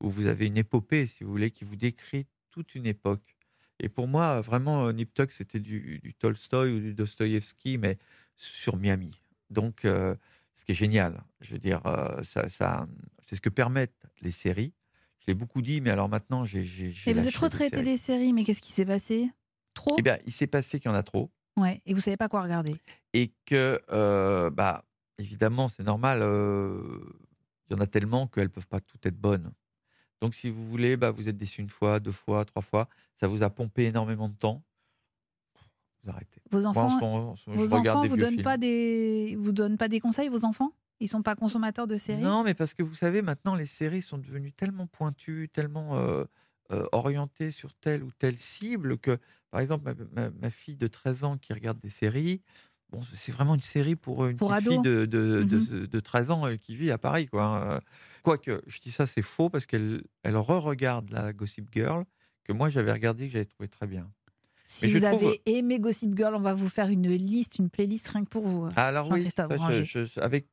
où 0.00 0.10
vous 0.10 0.26
avez 0.26 0.46
une 0.46 0.56
épopée, 0.56 1.06
si 1.06 1.24
vous 1.24 1.30
voulez, 1.30 1.50
qui 1.50 1.64
vous 1.64 1.76
décrit 1.76 2.26
toute 2.50 2.74
une 2.74 2.86
époque. 2.86 3.37
Et 3.80 3.88
pour 3.88 4.08
moi, 4.08 4.40
vraiment, 4.40 4.86
euh, 4.88 4.92
Nip 4.92 5.14
Tuck, 5.14 5.30
c'était 5.32 5.60
du, 5.60 6.00
du 6.02 6.14
Tolstoï 6.14 6.72
ou 6.72 6.80
du 6.80 6.94
Dostoïevski, 6.94 7.78
mais 7.78 7.98
sur 8.36 8.76
Miami. 8.76 9.10
Donc, 9.50 9.84
euh, 9.84 10.14
ce 10.54 10.64
qui 10.64 10.72
est 10.72 10.74
génial, 10.74 11.22
je 11.40 11.52
veux 11.52 11.58
dire, 11.60 11.84
euh, 11.86 12.22
ça, 12.24 12.48
ça- 12.48 12.86
c'est 13.26 13.36
ce 13.36 13.40
que 13.40 13.48
permettent 13.50 14.06
les 14.20 14.32
séries. 14.32 14.72
Je 15.20 15.26
l'ai 15.28 15.34
beaucoup 15.34 15.62
dit, 15.62 15.80
mais 15.80 15.90
alors 15.90 16.08
maintenant, 16.08 16.44
j'ai. 16.44 16.62
Et 17.06 17.12
vous 17.14 17.26
êtes 17.26 17.34
séries. 17.70 17.84
des 17.84 17.96
séries, 17.96 18.32
mais 18.32 18.44
qu'est-ce 18.44 18.62
qui 18.62 18.72
s'est 18.72 18.86
passé? 18.86 19.30
Trop? 19.74 19.94
Eh 19.98 20.02
bien, 20.02 20.18
il 20.26 20.32
s'est 20.32 20.46
passé 20.46 20.80
qu'il 20.80 20.90
y 20.90 20.94
en 20.94 20.96
a 20.96 21.02
trop. 21.02 21.30
Ouais, 21.56 21.80
et 21.86 21.94
vous 21.94 22.00
savez 22.00 22.16
pas 22.16 22.28
quoi 22.28 22.42
regarder? 22.42 22.76
et 23.14 23.32
que, 23.46 23.80
euh, 23.90 24.50
bah, 24.50 24.84
évidemment, 25.18 25.68
c'est 25.68 25.82
normal, 25.82 26.18
il 26.22 27.72
y 27.72 27.74
en 27.76 27.80
a 27.80 27.86
tellement 27.86 28.26
qu'elles 28.26 28.50
peuvent 28.50 28.68
pas 28.68 28.80
toutes 28.80 29.04
être 29.06 29.16
bonnes. 29.18 29.52
Donc, 30.20 30.34
si 30.34 30.50
vous 30.50 30.66
voulez, 30.66 30.96
bah, 30.96 31.10
vous 31.10 31.28
êtes 31.28 31.36
déçu 31.36 31.60
une 31.62 31.68
fois, 31.70 32.00
deux 32.00 32.12
fois, 32.12 32.44
trois 32.44 32.62
fois, 32.62 32.88
ça 33.16 33.28
vous 33.28 33.42
a 33.42 33.50
pompé 33.50 33.84
énormément 33.84 34.28
de 34.28 34.36
temps, 34.36 34.62
vous 36.02 36.10
arrêtez. 36.10 36.40
Vos 36.50 36.58
Moi, 36.58 36.66
en 36.66 36.70
enfants, 36.70 37.00
moment, 37.00 37.30
en 37.32 37.36
vos 37.54 37.72
enfants 37.74 38.04
vous 38.04 38.16
donnent 38.16 38.34
films. 38.34 38.44
pas 38.44 38.56
des, 38.56 39.36
vous 39.38 39.52
donnent 39.52 39.76
pas 39.78 39.88
des 39.88 40.00
conseils, 40.00 40.28
vos 40.28 40.44
enfants? 40.44 40.72
Ils 41.00 41.08
sont 41.08 41.22
pas 41.22 41.36
consommateurs 41.36 41.86
de 41.86 41.96
séries? 41.96 42.22
Non, 42.24 42.42
mais 42.42 42.54
parce 42.54 42.74
que 42.74 42.82
vous 42.82 42.94
savez, 42.94 43.22
maintenant, 43.22 43.54
les 43.54 43.66
séries 43.66 44.02
sont 44.02 44.18
devenues 44.18 44.52
tellement 44.52 44.86
pointues, 44.86 45.48
tellement 45.52 45.96
euh, 45.98 46.24
euh, 46.72 46.86
orientées 46.92 47.50
sur 47.50 47.72
telle 47.74 48.02
ou 48.02 48.10
telle 48.10 48.36
cible 48.38 48.98
que, 48.98 49.18
par 49.50 49.60
exemple, 49.60 49.84
ma, 49.84 49.94
ma- 50.24 50.30
ma 50.30 50.50
fille 50.50 50.76
de 50.76 50.86
13 50.88 51.24
ans 51.24 51.38
qui 51.38 51.52
regarde 51.52 51.78
des 51.80 51.90
séries, 51.90 52.42
bon, 52.90 53.00
c'est 53.12 53.32
vraiment 53.32 53.54
une 53.54 53.60
série 53.62 53.96
pour 53.96 54.26
une 54.26 54.36
Pour 54.36 54.50
petite 54.50 54.66
ados. 54.68 54.74
fille 54.74 54.82
de, 54.82 55.04
de, 55.06 55.42
de- 55.42 55.56
Mhm. 55.58 55.86
de 55.86 56.00
13 56.00 56.30
ans 56.30 56.46
euh, 56.46 56.56
qui 56.56 56.76
vit 56.76 56.90
à 56.90 56.98
Paris. 56.98 57.26
Quoi. 57.26 57.62
Euh, 57.70 57.80
Quoique, 58.22 58.62
je 58.66 58.80
dis 58.80 58.90
ça, 58.92 59.06
c'est 59.06 59.22
faux 59.22 59.48
parce 59.48 59.64
qu'elle 59.66 60.02
elle 60.22 60.36
re-regarde 60.36 61.10
la 61.10 61.32
Gossip 61.32 61.68
Girl 61.72 62.04
que 62.44 62.52
moi 62.52 62.68
j'avais 62.68 62.92
regardé 62.92 63.26
que 63.26 63.32
j'avais 63.32 63.44
trouvé 63.46 63.68
très 63.68 63.86
bien. 63.86 64.10
Si 64.66 64.86
Mais 64.86 64.92
vous 64.92 65.00
trouve- 65.06 65.28
avez 65.28 65.42
aimé 65.46 65.78
Gossip 65.80 66.14
Girl, 66.16 66.34
on 66.34 66.40
va 66.40 66.52
vous 66.52 66.68
faire 66.68 66.88
une 66.88 67.10
liste, 67.10 67.58
une 67.58 67.70
playlist 67.70 68.08
rien 68.08 68.24
que 68.24 68.28
pour 68.28 68.46
vous. 68.46 68.68
Ah, 68.76 68.88
alors 68.88 69.10
oui, 69.10 69.26
ça, 69.34 69.46
Granger. 69.46 69.84
je- 69.84 70.04
je- 70.04 70.20
avec 70.20 70.46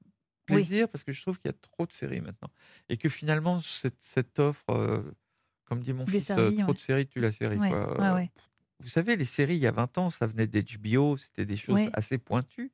Oui. 0.49 0.55
plaisir, 0.55 0.87
parce 0.87 1.03
que 1.03 1.11
je 1.11 1.21
trouve 1.21 1.37
qu'il 1.39 1.49
y 1.49 1.53
a 1.53 1.57
trop 1.59 1.85
de 1.85 1.91
séries 1.91 2.21
maintenant. 2.21 2.49
Et 2.87 2.95
que 2.97 3.09
finalement, 3.09 3.59
cette, 3.59 3.97
cette 3.99 4.39
offre, 4.39 4.69
euh, 4.69 5.01
comme 5.65 5.81
dit 5.81 5.91
mon 5.91 6.05
fils, 6.05 6.29
euh, 6.31 6.51
trop 6.51 6.67
ouais. 6.67 6.73
de 6.73 6.79
séries 6.79 7.07
tue 7.07 7.19
la 7.19 7.31
série. 7.33 7.57
Ouais, 7.57 7.69
quoi. 7.69 7.99
Euh, 7.99 8.15
ouais. 8.15 8.31
Vous 8.81 8.89
savez, 8.89 9.15
les 9.15 9.25
séries, 9.25 9.55
il 9.55 9.61
y 9.61 9.67
a 9.67 9.71
20 9.71 9.97
ans, 9.97 10.09
ça 10.09 10.27
venait 10.27 10.47
d'HBO, 10.47 11.17
c'était 11.17 11.45
des 11.45 11.57
choses 11.57 11.75
Ouais. 11.75 11.89
assez 11.93 12.17
pointues. 12.17 12.71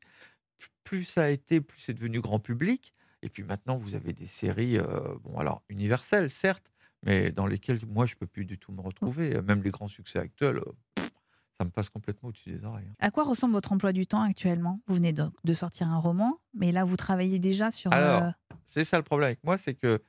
Plus 0.83 1.03
ça 1.03 1.25
a 1.25 1.29
été, 1.29 1.61
plus 1.61 1.79
c'est 1.79 1.93
devenu 1.93 2.21
grand 2.21 2.39
public. 2.39 2.93
Et 3.21 3.29
puis 3.29 3.43
maintenant, 3.43 3.77
vous 3.77 3.95
avez 3.95 4.13
des 4.13 4.25
séries, 4.25 4.77
euh, 4.77 5.15
bon, 5.23 5.37
alors 5.37 5.63
universelles, 5.69 6.29
certes, 6.29 6.71
mais 7.03 7.31
dans 7.31 7.45
lesquelles 7.47 7.79
moi, 7.87 8.05
je 8.07 8.15
peux 8.15 8.27
plus 8.27 8.45
du 8.45 8.57
tout 8.57 8.71
me 8.71 8.81
retrouver. 8.81 9.41
Même 9.41 9.61
les 9.63 9.69
grands 9.71 9.87
succès 9.87 10.19
actuels, 10.19 10.57
euh, 10.57 10.63
pff, 10.95 11.11
ça 11.59 11.65
me 11.65 11.69
passe 11.69 11.89
complètement 11.89 12.29
au-dessus 12.29 12.51
des 12.51 12.65
oreilles. 12.65 12.87
hein. 12.89 12.95
À 12.99 13.11
quoi 13.11 13.23
ressemble 13.23 13.53
votre 13.53 13.71
emploi 13.71 13.93
du 13.93 14.07
temps 14.07 14.21
actuellement? 14.23 14.81
Vous 14.87 14.95
venez 14.95 15.13
donc 15.13 15.33
de 15.43 15.53
sortir 15.53 15.87
un 15.89 15.99
roman, 15.99 16.39
mais 16.55 16.71
là 16.71 16.83
vous 16.83 16.97
travaillez 16.97 17.37
déjà 17.39 17.69
sur. 17.71 17.93
Alors, 17.93 18.23
euh, 18.23 18.31
C'est 18.65 18.85
ça 18.85 18.97
le 18.97 19.03
problème 19.03 19.27
avec 19.27 19.43
moi, 19.43 19.57
c'est 19.59 19.75
que 19.75 20.01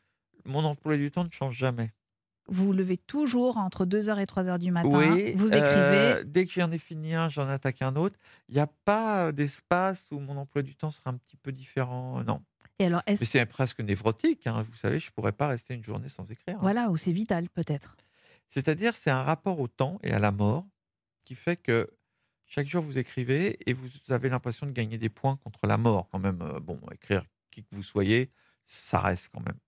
mon 0.46 0.64
emploi 0.64 0.96
du 0.96 1.10
temps 1.10 1.24
ne 1.24 1.30
change 1.30 1.56
jamais. 1.56 1.92
Vous 2.48 2.66
vous 2.66 2.72
levez 2.72 2.96
toujours 2.96 3.56
entre 3.56 3.86
2h 3.86 4.18
et 4.20 4.24
3h 4.24 4.58
du 4.58 4.70
matin. 4.70 4.88
Oui, 4.92 5.32
vous 5.36 5.52
euh, 5.52 5.56
écrivez. 5.56 6.24
dès 6.24 6.44
que 6.46 6.52
j'en 6.52 6.70
ai 6.72 6.78
fini 6.78 7.14
un, 7.14 7.28
j'en 7.28 7.48
attaque 7.48 7.82
un 7.82 7.94
autre. 7.96 8.16
Il 8.48 8.54
n'y 8.54 8.60
a 8.60 8.66
pas 8.66 9.26
euh, 9.28 9.32
d'espace 9.32 10.06
où 10.10 10.18
mon 10.18 10.36
emploi 10.36 10.62
du 10.62 10.74
temps 10.74 10.90
sera 10.90 11.10
un 11.10 11.14
petit 11.16 11.36
peu 11.36 11.52
différent. 11.52 12.20
euh, 12.20 12.24
Non. 12.24 12.42
Et 12.78 12.86
alors, 12.86 13.02
est-ce 13.06 13.22
Mais 13.22 13.26
c'est 13.26 13.46
presque 13.46 13.80
névrotique. 13.80 14.46
hein. 14.46 14.62
Vous 14.62 14.74
savez, 14.74 14.98
je 14.98 15.06
ne 15.06 15.10
pourrais 15.12 15.32
pas 15.32 15.46
rester 15.48 15.74
une 15.74 15.84
journée 15.84 16.08
sans 16.08 16.30
écrire. 16.30 16.56
hein. 16.56 16.60
voilà 16.62 16.90
ou 16.90 16.96
c'est 16.96 17.12
vital 17.12 17.48
peut-être 17.48 17.96
C'est-à-dire, 18.48 18.94
c'est 18.96 19.10
un 19.10 19.22
rapport 19.22 19.60
au 19.60 19.68
temps 19.68 19.98
et 20.02 20.12
à 20.12 20.18
la 20.18 20.32
mort 20.32 20.66
qui 21.24 21.34
fait 21.36 21.56
que 21.56 21.88
chaque 22.44 22.66
jour 22.66 22.82
vous 22.82 22.98
écrivez 22.98 23.58
et 23.70 23.72
vous 23.72 23.88
avez 24.08 24.28
l'impression 24.28 24.66
de 24.66 24.72
gagner 24.72 24.98
des 24.98 25.08
points 25.08 25.36
contre 25.36 25.66
la 25.66 25.76
mort 25.78 26.08
quand 26.10 26.18
même. 26.18 26.38
Bon, 26.62 26.78
écrire 26.92 27.24
qui 27.50 27.62
que 27.62 27.68
vous 27.74 27.82
soyez, 27.84 28.30
ça 28.66 28.98
reste 28.98 29.30
quand 29.32 29.40
même. 29.46 29.58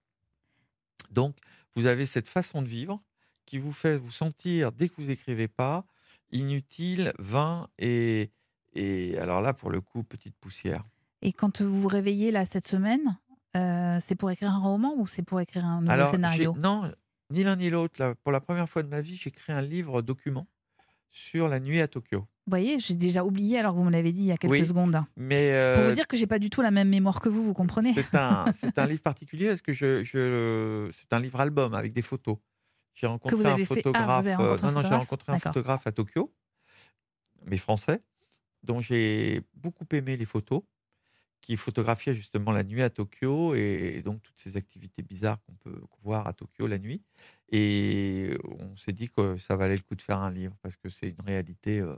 Donc, 1.11 1.37
vous 1.77 1.87
avez 1.87 2.07
cette 2.07 2.29
façon 2.29 2.63
de 2.63 2.69
vivre 2.69 3.03
qui 3.47 3.59
vous 3.59 3.73
fait 3.73 3.97
vous 3.97 4.13
sentir, 4.13 4.73
dès 4.73 4.89
que 4.89 4.95
vous 4.97 5.11
écrivez 5.11 5.49
pas, 5.49 5.85
inutile, 6.33 7.13
vain 7.19 7.69
et, 7.79 8.31
et 8.73 9.19
alors 9.19 9.41
là, 9.43 9.53
pour 9.53 9.71
le 9.71 9.81
coup, 9.81 10.03
petite 10.03 10.37
poussière. 10.37 10.85
Et 11.23 11.33
quand 11.33 11.63
vous 11.63 11.81
vous 11.81 11.89
réveillez 11.89 12.31
là 12.31 12.45
cette 12.45 12.67
semaine, 12.67 13.19
euh, 13.57 13.99
c'est 14.01 14.15
pour 14.15 14.31
écrire 14.31 14.51
un 14.51 14.59
roman 14.59 14.95
ou 14.97 15.07
c'est 15.07 15.23
pour 15.23 15.41
écrire 15.41 15.65
un 15.65 15.81
nouveau 15.81 15.93
alors, 15.93 16.11
scénario? 16.11 16.55
non, 16.59 16.91
ni 17.31 17.43
l'un 17.43 17.57
ni 17.57 17.71
l'autre. 17.71 18.15
Pour 18.23 18.33
la 18.33 18.41
première 18.41 18.69
fois 18.69 18.83
de 18.83 18.89
ma 18.89 19.01
vie, 19.01 19.17
j'écris 19.17 19.53
un 19.53 19.63
livre 19.63 20.03
document 20.03 20.47
sur 21.15 21.49
la 21.49 21.61
nuit 21.61 21.81
à 21.81 21.87
Tokyo. 21.87 22.21
Vous 22.21 22.51
voyez, 22.51 22.81
j'ai 22.81 22.95
déjà 22.95 23.25
oublié 23.25 23.61
alors 23.61 23.73
que 23.73 23.79
vous 23.79 23.85
me 23.85 23.91
l'avez 23.93 24.11
dit 24.11 24.23
il 24.23 24.27
y 24.27 24.33
a 24.33 24.37
quelques 24.37 24.51
Oui, 24.53 24.67
secondes. 24.67 25.01
Mais 25.17 25.51
Pour 25.75 25.85
euh, 25.85 25.89
vous 25.89 25.95
dire 25.95 26.09
que 26.09 26.17
j'ai 26.17 26.27
pas 26.27 26.41
du 26.41 26.51
tout 26.51 26.61
la 26.61 26.73
même 26.73 26.89
mémoire 26.89 27.21
que 27.21 27.29
vous, 27.29 27.45
vous 27.45 27.55
comprenez 27.55 27.95
C'est 27.95 28.15
un, 28.17 28.47
un 28.77 28.87
livre 28.87 29.01
particulier 29.03 29.47
parce 29.49 29.63
que 29.63 29.73
je, 29.73 30.03
je, 30.03 30.91
c'est 30.93 31.13
un 31.13 31.21
livre 31.21 31.41
album 31.41 31.73
avec 31.73 31.93
des 31.93 32.03
photos. 32.03 32.37
J'ai 32.95 33.07
rencontré 33.07 33.37
fait- 33.65 33.83
ah, 33.95 34.19
euh, 34.41 34.49
rencontré 34.51 34.67
un 34.67 34.71
non, 34.71 34.75
non, 34.75 34.81
j'ai 34.81 34.95
rencontré 34.99 35.33
un 35.33 35.37
photographe 35.39 35.87
à 35.87 35.93
Tokyo, 35.93 36.35
mais 37.47 37.59
français, 37.59 38.03
dont 38.65 38.81
j'ai 38.81 39.43
beaucoup 39.55 39.87
aimé 39.93 40.17
les 40.17 40.25
photos, 40.25 40.63
qui 41.45 41.57
photographiait 41.57 42.15
justement 42.15 42.53
la 42.53 42.65
nuit 42.65 42.83
à 42.83 42.89
Tokyo 42.89 43.55
et, 43.55 44.01
donc 44.03 44.23
toutes 44.23 44.41
ces 44.41 44.57
activités 44.57 45.03
bizarres 45.03 45.39
qu'on 45.45 45.53
peut 45.57 45.79
voir 46.03 46.27
à 46.27 46.33
Tokyo 46.33 46.67
la 46.67 46.79
nuit. 46.79 47.03
Et 47.51 48.35
on 48.59 48.75
s'est 48.77 48.93
dit 48.93 49.11
que 49.11 49.37
ça 49.37 49.55
valait 49.55 49.77
le 49.77 49.83
coup 49.83 49.95
de 49.95 50.01
faire 50.01 50.21
un 50.21 50.31
livre 50.31 50.57
parce 50.63 50.77
que 50.77 50.89
c'est 50.89 51.11
une 51.11 51.25
réalité 51.27 51.81
euh, 51.81 51.95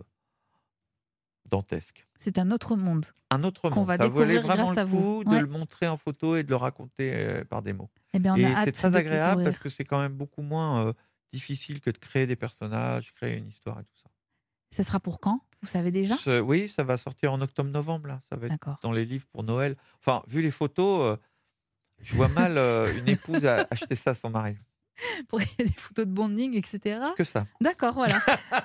dantesque. 1.48 2.08
C'est 2.18 2.38
un 2.38 2.50
autre 2.50 2.74
monde. 2.74 3.06
Un 3.30 3.44
autre 3.44 3.70
qu'on 3.70 3.76
monde. 3.76 3.86
va 3.86 3.96
ça 3.96 4.08
valait 4.08 4.34
découvrir 4.34 4.42
vraiment 4.42 4.72
grâce 4.72 4.78
à 4.78 4.84
le 4.84 5.24
de 5.24 5.36
le 5.36 5.46
montrer 5.46 5.86
en 5.86 5.96
photo 5.96 6.34
et 6.34 6.42
de 6.42 6.50
le 6.50 6.56
raconter 6.56 7.12
euh, 7.14 7.44
par 7.44 7.62
des 7.62 7.72
mots. 7.72 7.90
Eh 8.14 8.18
bien, 8.18 8.34
on 8.34 8.36
Et 8.36 8.52
c'est 8.64 8.72
très 8.72 8.96
agréable 8.96 9.44
parce 9.44 9.60
que 9.60 9.68
c'est 9.68 9.84
quand 9.84 10.00
même 10.00 10.14
beaucoup 10.14 10.42
moins 10.42 10.88
euh, 10.88 10.92
difficile 11.32 11.80
que 11.80 11.90
de 11.90 11.98
créer 11.98 12.26
des 12.26 12.36
personnages, 12.36 13.14
créer 13.14 13.36
une 13.36 13.46
histoire 13.46 13.78
et 13.78 13.84
tout 13.84 13.96
ça. 14.02 14.10
Ça 14.72 14.82
sera 14.82 14.98
pour 14.98 15.20
quand? 15.20 15.40
Vous 15.62 15.68
savez 15.68 15.90
déjà? 15.90 16.16
Ce- 16.16 16.40
oui, 16.40 16.68
ça 16.68 16.84
va 16.84 16.96
sortir 16.96 17.32
en 17.32 17.40
octobre-novembre, 17.40 18.08
là. 18.08 18.20
Ça 18.28 18.36
va 18.36 18.46
être 18.46 18.52
D'accord. 18.52 18.78
dans 18.82 18.92
les 18.92 19.04
livres 19.04 19.26
pour 19.32 19.42
Noël. 19.42 19.76
Enfin, 20.00 20.22
vu 20.28 20.42
les 20.42 20.50
photos, 20.50 21.16
euh, 21.18 21.20
je 22.02 22.14
vois 22.14 22.28
mal 22.28 22.58
euh, 22.58 22.92
une 22.98 23.08
épouse 23.08 23.44
a- 23.46 23.66
acheter 23.70 23.96
ça 23.96 24.10
à 24.10 24.14
son 24.14 24.30
mari. 24.30 24.56
Pour 25.28 25.42
il 25.42 25.48
y 25.58 25.62
a 25.62 25.64
des 25.64 25.72
photos 25.76 26.06
de 26.06 26.10
bonding, 26.12 26.54
etc. 26.56 27.00
Que 27.18 27.24
ça. 27.24 27.46
D'accord, 27.60 27.92
voilà. 27.94 28.18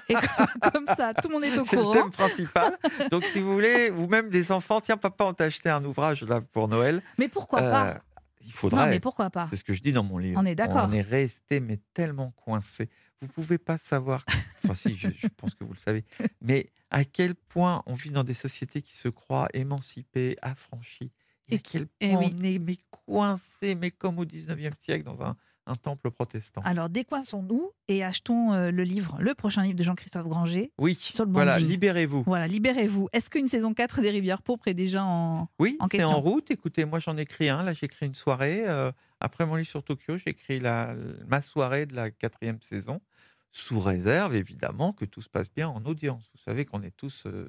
Et 0.07 0.13
comme, 0.13 0.71
comme 0.73 0.87
ça, 0.95 1.13
tout 1.13 1.27
le 1.27 1.33
monde 1.33 1.43
est 1.43 1.57
au 1.57 1.65
C'est 1.65 1.75
le 1.75 1.81
courant. 1.81 1.93
thème 1.93 2.09
principal. 2.11 2.77
Donc, 3.09 3.25
si 3.25 3.39
vous 3.41 3.51
voulez, 3.51 3.89
ou 3.89 4.07
même 4.07 4.29
des 4.29 4.51
enfants, 4.53 4.79
tiens, 4.79 4.95
papa, 4.95 5.25
on 5.25 5.33
t'a 5.33 5.45
acheté 5.45 5.69
un 5.69 5.83
ouvrage 5.83 6.23
là 6.23 6.39
pour 6.39 6.67
Noël. 6.69 7.01
Mais 7.17 7.27
pourquoi 7.27 7.61
Euh, 7.61 7.71
pas? 7.71 8.01
Il 8.43 8.47
Non, 8.47 8.53
faudrait. 8.53 8.89
mais 8.89 8.99
pourquoi 9.01 9.29
pas? 9.29 9.45
C'est 9.49 9.57
ce 9.57 9.63
que 9.63 9.73
je 9.73 9.81
dis 9.81 9.91
dans 9.91 10.03
mon 10.03 10.17
livre. 10.17 10.39
On 10.41 10.45
est 10.45 10.55
d'accord. 10.55 10.87
On 10.89 10.93
est 10.93 11.01
resté, 11.01 11.59
mais 11.59 11.79
tellement 11.93 12.31
coincé. 12.31 12.89
Vous 13.21 13.27
pouvez 13.27 13.57
pas 13.59 13.77
savoir. 13.77 14.25
Enfin, 14.71 14.89
si, 14.89 14.95
je, 14.95 15.09
je 15.15 15.27
pense 15.37 15.53
que 15.55 15.63
vous 15.63 15.73
le 15.73 15.79
savez. 15.79 16.03
Mais 16.41 16.69
à 16.89 17.03
quel 17.05 17.35
point 17.35 17.83
on 17.85 17.93
vit 17.93 18.09
dans 18.11 18.23
des 18.23 18.33
sociétés 18.33 18.81
qui 18.81 18.95
se 18.95 19.07
croient 19.09 19.47
émancipées, 19.53 20.35
affranchies. 20.41 21.11
Et, 21.49 21.55
Et 21.55 21.57
à 21.57 21.59
qui- 21.59 21.71
quel 21.79 21.87
eh 22.01 22.09
point 22.09 22.19
oui. 22.19 22.35
on 22.39 22.43
est 22.43 22.59
mais 22.59 22.77
coincé, 23.05 23.75
mais 23.75 23.91
comme 23.91 24.19
au 24.19 24.25
19e 24.25 24.71
siècle, 24.79 25.03
dans 25.03 25.21
un, 25.21 25.35
un 25.67 25.75
temple 25.75 26.09
protestant. 26.11 26.61
Alors, 26.63 26.89
décoinçons-nous 26.89 27.71
et 27.87 28.03
achetons 28.03 28.53
euh, 28.53 28.71
le 28.71 28.83
livre, 28.83 29.17
le 29.19 29.33
prochain 29.33 29.63
livre 29.63 29.75
de 29.75 29.83
Jean-Christophe 29.83 30.27
Granger. 30.27 30.71
oui, 30.77 30.95
sur 30.95 31.25
le 31.25 31.31
voilà, 31.31 31.59
libérez-vous. 31.59 32.23
Voilà, 32.25 32.47
libérez-vous. 32.47 33.09
Est-ce 33.11 33.29
qu'une 33.29 33.47
saison 33.47 33.73
4 33.73 34.01
des 34.01 34.09
Rivières 34.11 34.41
Pourpres 34.41 34.67
est 34.69 34.73
déjà 34.73 35.03
en. 35.03 35.49
Oui, 35.59 35.75
en 35.79 35.85
c'est 35.87 35.97
question? 35.97 36.15
en 36.17 36.21
route. 36.21 36.49
Écoutez, 36.51 36.85
moi 36.85 36.99
j'en 36.99 37.17
ai 37.17 37.21
écrit 37.21 37.49
un. 37.49 37.63
Là, 37.63 37.73
j'ai 37.73 37.85
écrit 37.85 38.05
une 38.05 38.15
soirée. 38.15 38.63
euh, 38.67 38.91
après 39.19 39.45
mon 39.45 39.55
livre 39.55 39.67
sur 39.69 39.83
Tokyo, 39.83 40.17
j'ai 40.17 40.29
écrit 40.31 40.59
la, 40.59 40.95
ma 41.27 41.41
soirée 41.41 41.85
de 41.85 41.95
la 41.95 42.09
quatrième 42.11 42.59
saison, 42.61 43.01
sous 43.51 43.79
réserve 43.79 44.35
évidemment 44.35 44.93
que 44.93 45.05
tout 45.05 45.21
se 45.21 45.29
passe 45.29 45.51
bien 45.53 45.67
en 45.69 45.83
audience. 45.85 46.29
Vous 46.33 46.41
savez 46.41 46.65
qu'on 46.65 46.81
est 46.83 46.95
tous, 46.95 47.23
euh, 47.25 47.47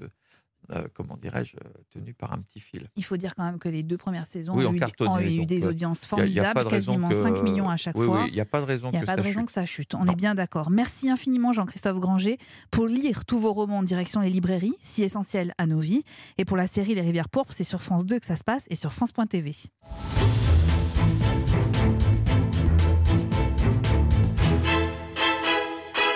euh, 0.71 0.87
comment 0.95 1.17
dirais-je, 1.17 1.57
euh, 1.57 1.69
tenus 1.91 2.15
par 2.17 2.33
un 2.33 2.41
petit 2.41 2.61
fil. 2.61 2.89
Il 2.97 3.05
faut 3.05 3.17
dire 3.17 3.35
quand 3.35 3.45
même 3.45 3.59
que 3.59 3.69
les 3.69 3.83
deux 3.83 3.97
premières 3.97 4.27
saisons 4.27 4.55
Oui, 4.57 4.65
ont 4.65 4.71
ont 4.71 4.75
eu, 4.75 5.09
ont 5.09 5.19
eu 5.21 5.47
des 5.47 5.67
audiences 5.67 6.07
Il 6.13 6.19
y 6.19 6.21
a- 6.23 6.27
il 6.27 6.33
y 6.33 6.41
a 6.41 6.43
formidables, 6.43 6.55
pas 6.55 6.65
de 6.65 6.69
raison 6.69 6.93
quasiment 6.93 7.09
que- 7.09 7.15
5 7.15 7.43
millions 7.43 7.69
à 7.69 7.77
chaque 7.77 7.97
oui, 7.99 8.07
fois. 8.07 8.23
Oui, 8.23 8.29
il 8.29 8.35
n'y 8.35 8.41
a 8.41 8.45
pas 8.45 8.61
de 8.61 8.67
raison 8.67 8.89
a 8.89 8.93
que 8.93 8.99
pas 9.07 9.13
ça 9.13 9.17
de 9.17 9.23
raison 9.23 9.41
chute. 9.41 9.47
que 9.47 9.53
ça 9.53 9.67
chute. 9.67 9.95
On 9.95 10.05
Non. 10.05 10.13
est 10.13 10.17
bien 10.17 10.35
d'accord. 10.35 10.71
Merci 10.71 11.09
infiniment, 11.11 11.53
Jean-Christophe 11.53 11.99
Granger, 12.01 12.39
pour 12.71 12.87
lire 12.87 13.25
tous 13.25 13.39
vos 13.39 13.53
romans 13.53 13.79
en 13.79 13.83
direction 13.83 14.21
les 14.21 14.31
librairies, 14.31 14.75
si 14.81 15.03
essentiels 15.03 15.53
à 15.59 15.67
nos 15.67 15.81
vies. 15.81 16.03
Et 16.39 16.45
pour 16.45 16.57
la 16.57 16.67
série 16.69 16.95
Les 16.95 17.03
Rivières 17.03 17.29
Pourpres, 17.29 17.53
c'est 17.53 17.65
sur 17.65 17.83
France 17.83 18.05
2 18.07 18.19
que 18.21 18.27
ça 18.27 18.37
se 18.37 18.45
passe 18.45 18.67
et 18.71 18.77
sur 18.77 18.93
France.tv. 18.93 19.53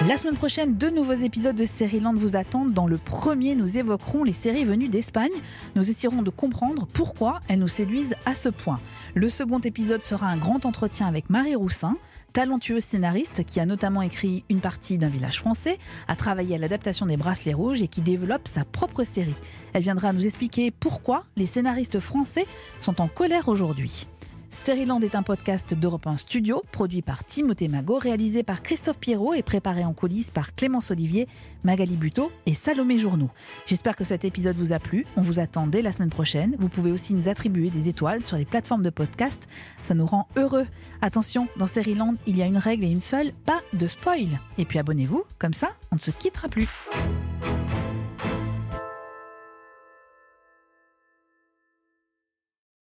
La 0.09 0.19
semaine 0.19 0.37
prochaine, 0.37 0.77
deux 0.77 0.91
nouveaux 0.91 1.15
épisodes 1.15 1.57
de 1.57 1.65
Série-Land 1.65 2.15
vous 2.15 2.37
attendent. 2.37 2.73
Dans 2.73 2.87
le 2.87 2.97
premier, 2.97 3.57
nous 3.57 3.77
évoquerons 3.77 4.23
les 4.23 4.33
séries 4.33 4.65
venues 4.65 4.89
d'Espagne. 4.89 5.33
Nous 5.75 5.91
essaierons 5.91 6.23
de 6.23 6.31
comprendre 6.31 6.87
pourquoi 6.87 7.41
elles 7.49 7.59
nous 7.59 7.67
séduisent 7.67 8.15
à 8.25 8.33
ce 8.33 8.49
point. 8.49 8.79
Le 9.15 9.29
second 9.29 9.59
épisode 9.59 10.03
sera 10.03 10.29
un 10.29 10.37
grand 10.37 10.65
entretien 10.65 11.09
avec 11.09 11.29
Marie 11.29 11.57
Roussin, 11.57 11.97
talentueuse 12.33 12.85
scénariste 12.85 13.45
qui 13.45 13.59
a 13.59 13.67
notamment 13.67 14.01
écrit 14.01 14.45
une 14.49 14.61
partie 14.61 14.97
d'un 14.97 15.09
village 15.09 15.41
français, 15.41 15.77
a 16.07 16.15
travaillé 16.15 16.55
à 16.55 16.59
l'adaptation 16.59 17.07
des 17.07 17.17
Bracelets 17.17 17.55
Rouges 17.55 17.83
et 17.83 17.89
qui 17.89 18.01
développe 18.01 18.47
sa 18.47 18.65
propre 18.65 19.03
série. 19.03 19.35
Elle 19.73 19.83
viendra 19.83 20.13
nous 20.13 20.25
expliquer 20.25 20.71
pourquoi 20.71 21.25
les 21.35 21.47
scénaristes 21.47 21.99
français 21.99 22.47
sont 22.79 23.01
en 23.01 23.09
colère 23.09 23.49
aujourd'hui. 23.49 24.07
Seriland 24.51 25.01
est 25.01 25.15
un 25.15 25.23
podcast 25.23 25.75
d'Europe 25.75 26.07
1 26.07 26.17
Studio, 26.19 26.63
produit 26.71 27.03
par 27.03 27.25
Timothée 27.25 27.69
Magot, 27.69 27.99
réalisé 27.99 28.43
par 28.43 28.63
Christophe 28.63 28.99
Pierrot 28.99 29.35
et 29.35 29.43
préparé 29.43 29.85
en 29.85 29.93
coulisses 29.93 30.31
par 30.31 30.55
Clémence 30.55 30.91
Olivier, 30.91 31.27
Magali 31.65 31.97
Buteau 31.97 32.31
et 32.47 32.55
Salomé 32.55 32.99
Journoux. 32.99 33.31
J'espère 33.67 33.97
que 33.97 34.05
cet 34.05 34.25
épisode 34.25 34.57
vous 34.57 34.73
a 34.73 34.79
plu. 34.79 35.05
On 35.17 35.23
vous 35.23 35.41
attend 35.41 35.67
dès 35.67 35.83
la 35.83 35.93
semaine 35.93 36.11
prochaine. 36.11 36.57
Vous 36.59 36.69
pouvez 36.69 36.93
aussi 36.93 37.15
nous 37.15 37.29
attribuer 37.29 37.71
des 37.71 37.89
étoiles 37.89 38.23
sur 38.23 38.37
les 38.37 38.45
plateformes 38.45 38.83
de 38.83 38.91
podcast. 38.91 39.49
Ça 39.83 39.95
nous 39.95 40.07
rend 40.07 40.29
heureux. 40.37 40.67
Attention, 41.03 41.49
dans 41.57 41.67
Seriland, 41.67 42.15
il 42.27 42.37
y 42.37 42.43
a 42.43 42.47
une 42.47 42.59
règle 42.59 42.85
et 42.85 42.91
une 42.91 43.01
seule, 43.01 43.33
pas 43.45 43.61
de 43.73 43.87
spoil. 43.89 44.41
Et 44.59 44.65
puis 44.65 44.79
abonnez-vous, 44.79 45.25
comme 45.39 45.55
ça, 45.55 45.71
on 45.91 45.97
ne 45.97 46.01
se 46.01 46.11
quittera 46.13 46.49
plus. 46.49 46.69